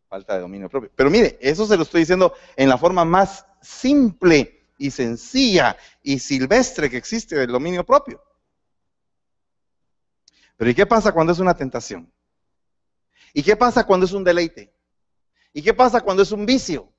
[0.09, 0.91] falta de dominio propio.
[0.95, 6.19] Pero mire, eso se lo estoy diciendo en la forma más simple y sencilla y
[6.19, 8.23] silvestre que existe del dominio propio.
[10.55, 12.11] Pero ¿y qué pasa cuando es una tentación?
[13.37, 14.73] ¿Y qué pasa cuando es un deleite?
[15.53, 16.91] ¿Y qué pasa cuando es un vicio?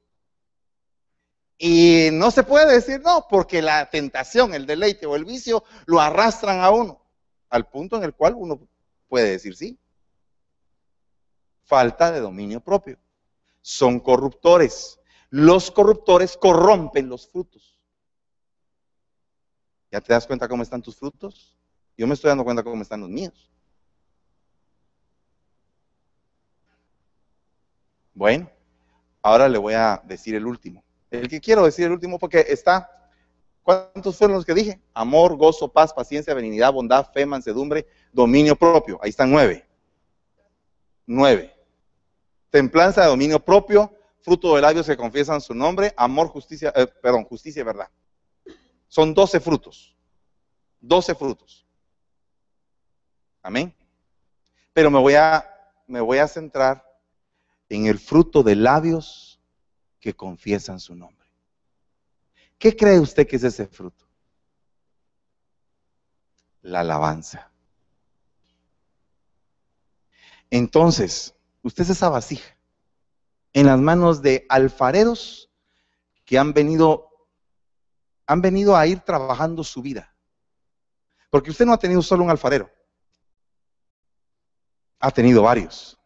[1.59, 6.01] Y no se puede decir no, porque la tentación, el deleite o el vicio lo
[6.01, 7.05] arrastran a uno
[7.51, 8.69] al punto en el cual uno
[9.09, 9.81] puede decir sí.
[11.65, 13.01] Falta de dominio propio.
[13.61, 15.01] Son corruptores.
[15.31, 17.81] Los corruptores corrompen los frutos.
[19.91, 21.59] ¿Ya te das cuenta cómo están tus frutos?
[21.97, 23.51] Yo me estoy dando cuenta cómo están los míos.
[28.19, 28.51] Bueno,
[29.23, 30.83] ahora le voy a decir el último.
[31.09, 32.91] El que quiero decir el último porque está
[33.63, 34.81] ¿Cuántos fueron los que dije?
[34.95, 38.99] Amor, gozo, paz, paciencia, benignidad, bondad, fe, mansedumbre, dominio propio.
[39.03, 39.69] Ahí están nueve.
[41.07, 41.55] Nueve.
[42.49, 47.25] Templanza de dominio propio, fruto de labios que confiesan su nombre, amor, justicia, eh, perdón,
[47.25, 47.91] justicia y verdad.
[48.89, 49.95] Son doce frutos.
[50.81, 51.67] Doce frutos.
[53.43, 53.73] Amén.
[54.73, 55.47] Pero me voy a,
[55.87, 56.88] me voy a centrar
[57.69, 59.41] en el fruto de labios
[60.01, 61.27] que confiesan su nombre.
[62.59, 64.07] ¿Qué cree usted que es ese fruto?
[66.63, 67.51] La alabanza.
[70.51, 72.57] Entonces, usted es esa vasija
[73.53, 75.51] en las manos de alfareros
[76.25, 77.11] que han venido,
[78.27, 80.15] han venido a ir trabajando su vida.
[81.31, 82.71] Porque usted no ha tenido solo un alfarero,
[84.99, 85.99] ha tenido varios.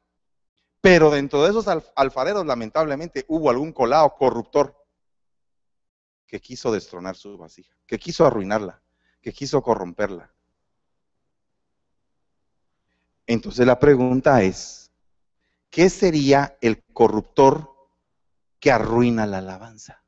[0.82, 4.76] Pero dentro de esos alfareros, lamentablemente, hubo algún colado corruptor
[6.26, 8.82] que quiso destronar su vasija, que quiso arruinarla,
[9.20, 10.34] que quiso corromperla.
[13.28, 14.90] Entonces la pregunta es,
[15.70, 17.70] ¿qué sería el corruptor
[18.58, 20.02] que arruina la alabanza?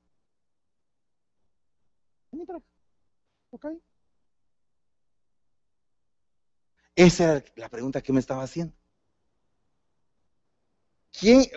[6.97, 8.75] Esa era la pregunta que me estaba haciendo.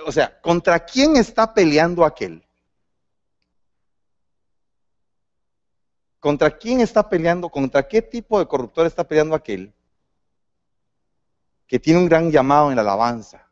[0.06, 2.44] O sea, contra quién está peleando aquel?
[6.20, 7.50] ¿Contra quién está peleando?
[7.50, 9.74] ¿Contra qué tipo de corruptor está peleando aquel?
[11.68, 13.48] Que tiene un gran llamado en la alabanza.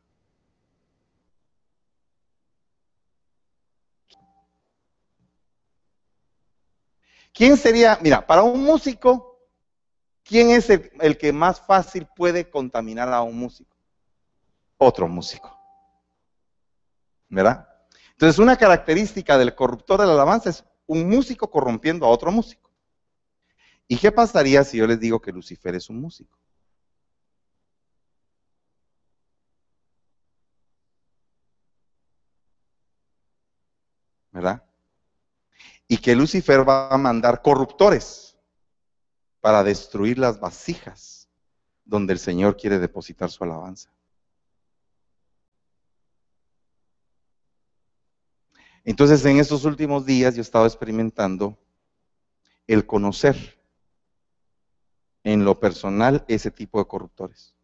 [7.33, 9.39] ¿Quién sería, mira, para un músico,
[10.23, 13.75] quién es el que más fácil puede contaminar a un músico?
[14.77, 15.54] Otro músico.
[17.35, 17.67] ¿Verdad?
[18.11, 22.71] Entonces, una característica del corruptor de la alabanza es un músico corrompiendo a otro músico.
[23.89, 26.39] ¿Y qué pasaría si yo les digo que Lucifer es un músico?
[34.31, 34.63] ¿Verdad?
[35.89, 38.37] Y que Lucifer va a mandar corruptores
[39.41, 41.29] para destruir las vasijas
[41.83, 43.94] donde el Señor quiere depositar su alabanza.
[48.85, 51.57] Entonces, en estos últimos días yo he estado experimentando
[52.67, 53.59] el conocer
[55.23, 57.55] en lo personal ese tipo de corruptores.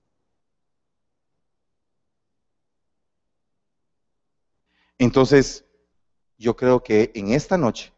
[4.98, 5.64] Entonces,
[6.40, 7.94] yo creo que en esta noche,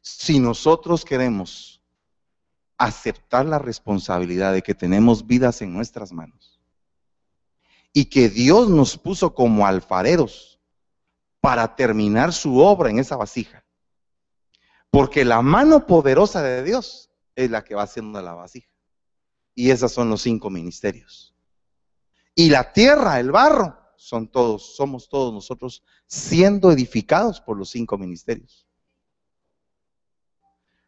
[0.00, 1.82] si nosotros queremos
[2.76, 6.60] aceptar la responsabilidad de que tenemos vidas en nuestras manos
[7.92, 10.57] y que Dios nos puso como alfareros
[11.40, 13.64] para terminar su obra en esa vasija,
[14.90, 18.68] porque la mano poderosa de Dios es la que va haciendo la vasija.
[19.54, 21.34] Y esos son los cinco ministerios.
[22.34, 27.98] Y la tierra, el barro, son todos, somos todos nosotros siendo edificados por los cinco
[27.98, 28.66] ministerios.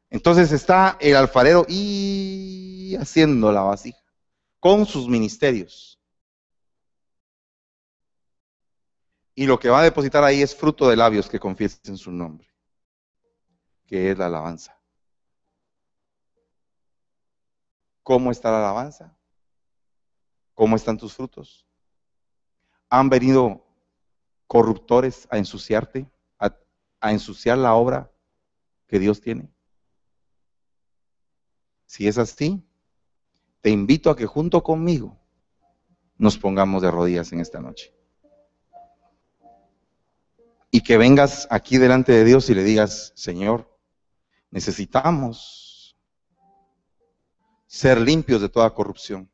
[0.09, 4.01] Entonces está el alfarero y haciendo la vasija
[4.59, 5.99] con sus ministerios.
[9.41, 12.47] Y lo que va a depositar ahí es fruto de labios que confiesen su nombre,
[13.86, 14.78] que es la alabanza.
[18.03, 19.16] ¿Cómo está la alabanza?
[20.53, 21.66] ¿Cómo están tus frutos?
[22.91, 23.64] ¿Han venido
[24.47, 26.07] corruptores a ensuciarte,
[26.38, 28.12] a, ensuciar la obra
[28.88, 29.51] que Dios tiene?
[31.86, 32.62] Si es así,
[33.62, 35.18] te invito a que junto conmigo
[36.18, 37.99] nos pongamos de rodillas en esta noche.
[40.70, 43.76] Y que vengas aquí delante de Dios y le digas, Señor,
[44.50, 45.96] necesitamos
[47.66, 49.30] ser limpios de toda corrupción.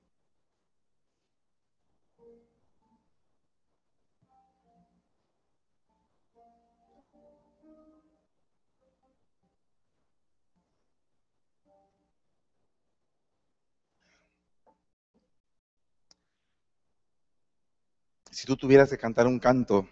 [18.30, 19.88] Si tú tuvieras que cantar un canto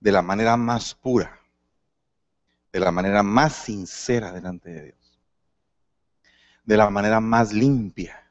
[0.00, 1.40] de la manera más pura,
[2.72, 5.20] de la manera más sincera delante de Dios,
[6.64, 8.22] de la manera más limpia.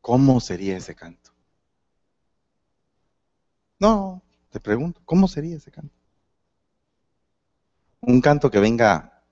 [0.00, 1.30] ¿Cómo sería ese canto?
[3.78, 5.94] No, te pregunto, ¿cómo sería ese canto?
[8.00, 9.22] Un canto que venga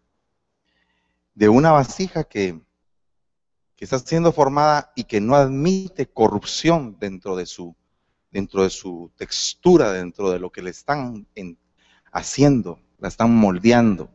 [1.35, 2.61] de una vasija que,
[3.77, 7.75] que está siendo formada y que no admite corrupción dentro de su,
[8.31, 11.27] dentro de su textura, dentro de lo que le están
[12.13, 14.11] haciendo, la están moldeando.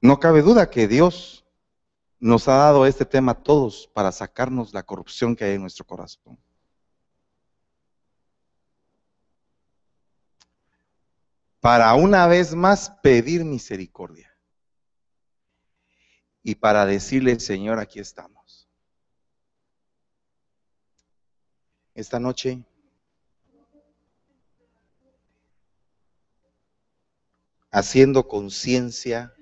[0.00, 1.44] No cabe duda que Dios
[2.18, 5.84] nos ha dado este tema a todos para sacarnos la corrupción que hay en nuestro
[5.84, 6.38] corazón.
[11.60, 14.32] Para una vez más pedir misericordia.
[16.42, 18.35] Y para decirle, Señor, aquí estamos.
[21.96, 22.62] Esta noche
[27.72, 29.34] haciendo conciencia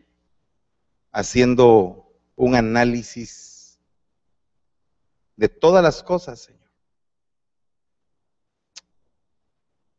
[1.10, 3.78] haciendo un análisis
[5.36, 6.70] de todas las cosas, Señor.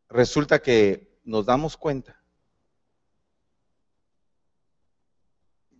[0.07, 2.22] Resulta que nos damos cuenta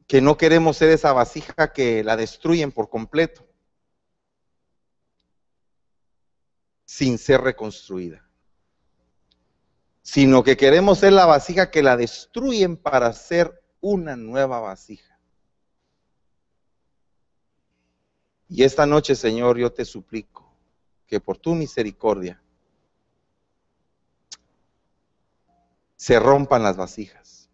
[0.07, 3.44] que no queremos ser esa vasija que la destruyen por completo,
[6.86, 8.24] sin ser reconstruida,
[10.02, 15.20] sino que queremos ser la vasija que la destruyen para ser una nueva vasija.
[18.48, 20.45] Y esta noche, Señor, yo te suplico
[21.07, 22.41] que por tu misericordia
[25.95, 27.49] se rompan las vasijas.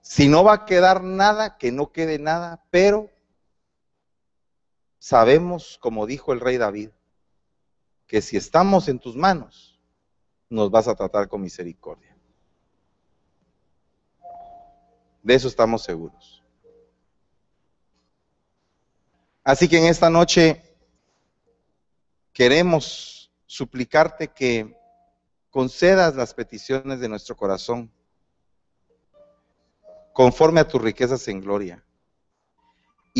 [0.00, 3.10] Si no va a quedar nada, que no quede nada, pero
[5.00, 6.90] sabemos, como dijo el rey David,
[8.06, 9.80] que si estamos en tus manos,
[10.48, 12.16] nos vas a tratar con misericordia.
[15.22, 16.44] De eso estamos seguros.
[19.42, 20.62] Así que en esta noche
[22.32, 24.76] queremos suplicarte que
[25.50, 27.90] concedas las peticiones de nuestro corazón
[30.12, 31.84] conforme a tus riquezas en gloria.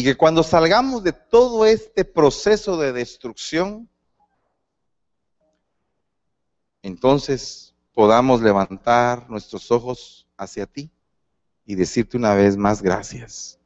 [0.01, 3.87] Y que cuando salgamos de todo este proceso de destrucción,
[6.81, 10.91] entonces podamos levantar nuestros ojos hacia ti
[11.67, 13.59] y decirte una vez más gracias.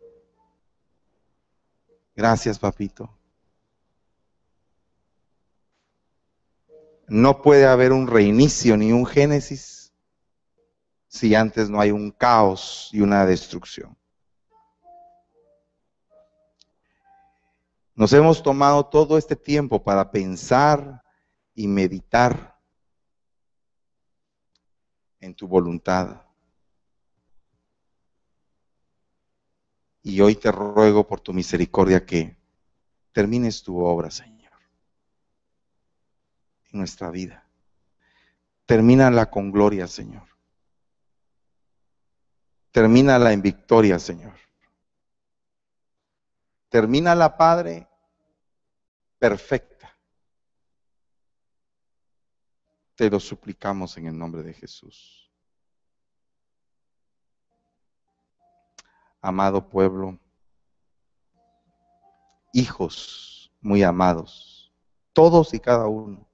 [2.17, 3.17] Gracias, papito.
[7.07, 9.93] No puede haber un reinicio ni un génesis
[11.07, 13.97] si antes no hay un caos y una destrucción.
[17.95, 21.03] Nos hemos tomado todo este tiempo para pensar
[21.55, 22.59] y meditar
[25.21, 26.23] en tu voluntad.
[30.03, 32.37] Y hoy te ruego por tu misericordia que
[33.13, 34.53] termines tu obra, Señor,
[36.73, 37.49] en nuestra vida.
[38.67, 40.27] Termínala con gloria, Señor.
[42.73, 44.44] Termínala en victoria, Señor.
[46.75, 47.87] Termínala, Padre,
[49.17, 49.97] perfecta.
[52.97, 55.31] Te lo suplicamos en el nombre de Jesús.
[59.21, 60.19] amado pueblo,
[62.53, 64.73] hijos muy amados,
[65.13, 66.29] todos y cada uno,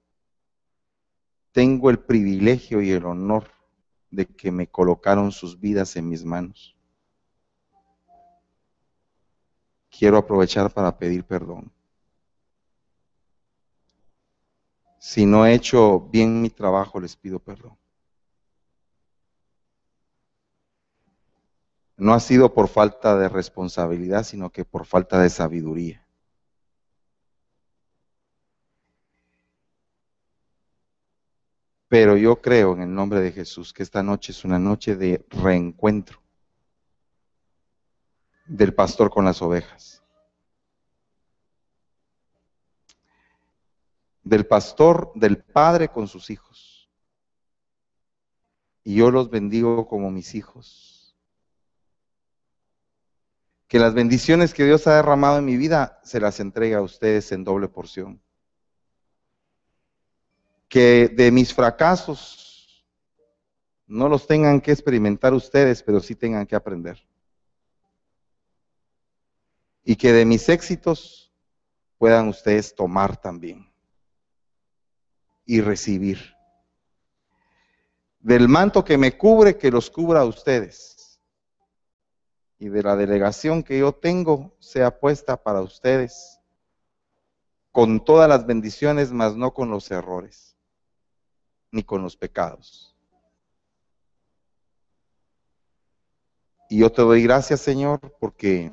[1.51, 3.51] tengo el privilegio y el honor
[4.09, 6.75] de que me colocaron sus vidas en mis manos.
[9.91, 11.71] Quiero aprovechar para pedir perdón.
[14.97, 17.77] Si no he hecho bien mi trabajo, les pido perdón.
[22.01, 26.03] no ha sido por falta de responsabilidad, sino que por falta de sabiduría.
[31.87, 35.23] Pero yo creo en el nombre de Jesús que esta noche es una noche de
[35.29, 36.20] reencuentro
[38.45, 40.03] del pastor con las ovejas.
[44.23, 46.89] Del pastor, del padre con sus hijos.
[48.83, 50.91] Y yo los bendigo como mis hijos
[53.71, 57.31] que las bendiciones que Dios ha derramado en mi vida se las entregue a ustedes
[57.31, 58.21] en doble porción.
[60.67, 62.85] Que de mis fracasos
[63.87, 67.01] no los tengan que experimentar ustedes, pero sí tengan que aprender.
[69.91, 71.33] Y que de mis éxitos
[71.97, 73.69] puedan ustedes tomar también
[75.45, 76.33] y recibir.
[78.21, 81.19] Del manto que me cubre, que los cubra a ustedes
[82.57, 86.39] y de la delegación que yo tengo sea puesta para ustedes
[87.73, 90.55] con todas las bendiciones, mas no con los errores,
[91.69, 92.95] ni con los pecados.
[96.69, 98.71] Y yo te doy gracias, Señor, porque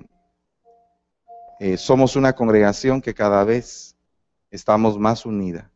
[1.61, 3.97] eh, somos una congregación que cada vez
[4.51, 5.71] estamos más unida.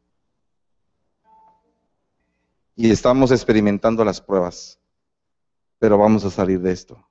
[2.75, 4.79] Y estamos experimentando las pruebas,
[5.79, 7.05] pero vamos a salir de esto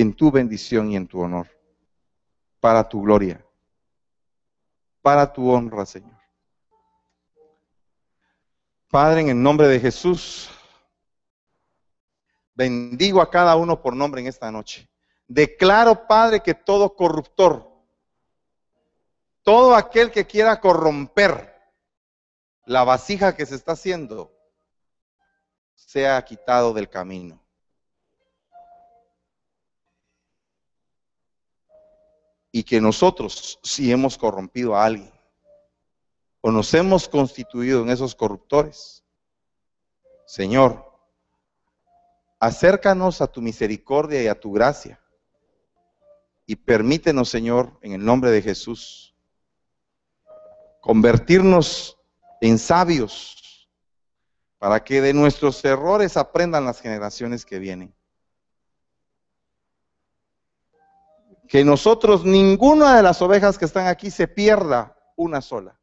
[0.00, 1.48] en tu bendición y en tu honor,
[2.60, 3.44] para tu gloria,
[5.02, 6.16] para tu honra, Señor.
[8.88, 10.48] Padre, en el nombre de Jesús,
[12.54, 14.88] bendigo a cada uno por nombre en esta noche.
[15.28, 17.70] Declaro, Padre, que todo corruptor,
[19.42, 21.54] todo aquel que quiera corromper
[22.64, 24.32] la vasija que se está haciendo,
[25.74, 27.42] sea quitado del camino.
[32.50, 35.12] y que nosotros, si hemos corrompido a alguien
[36.40, 39.04] o nos hemos constituido en esos corruptores,
[40.26, 40.84] Señor,
[42.40, 45.00] acércanos a tu misericordia y a tu gracia
[46.48, 49.14] y permítenos, Señor, en el nombre de Jesús,
[50.80, 51.98] convertirnos
[52.40, 53.68] en sabios
[54.56, 57.94] para que de nuestros errores aprendan las generaciones que vienen.
[61.48, 65.80] que nosotros, ninguna de las ovejas que están aquí se pierda una sola,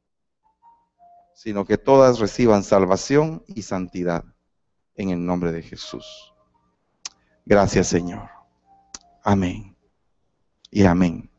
[1.33, 4.23] sino que todas reciban salvación y santidad
[4.93, 6.35] en el nombre de Jesús.
[7.45, 8.29] Gracias Señor.
[9.23, 9.74] Amén.
[10.75, 11.29] Y amén.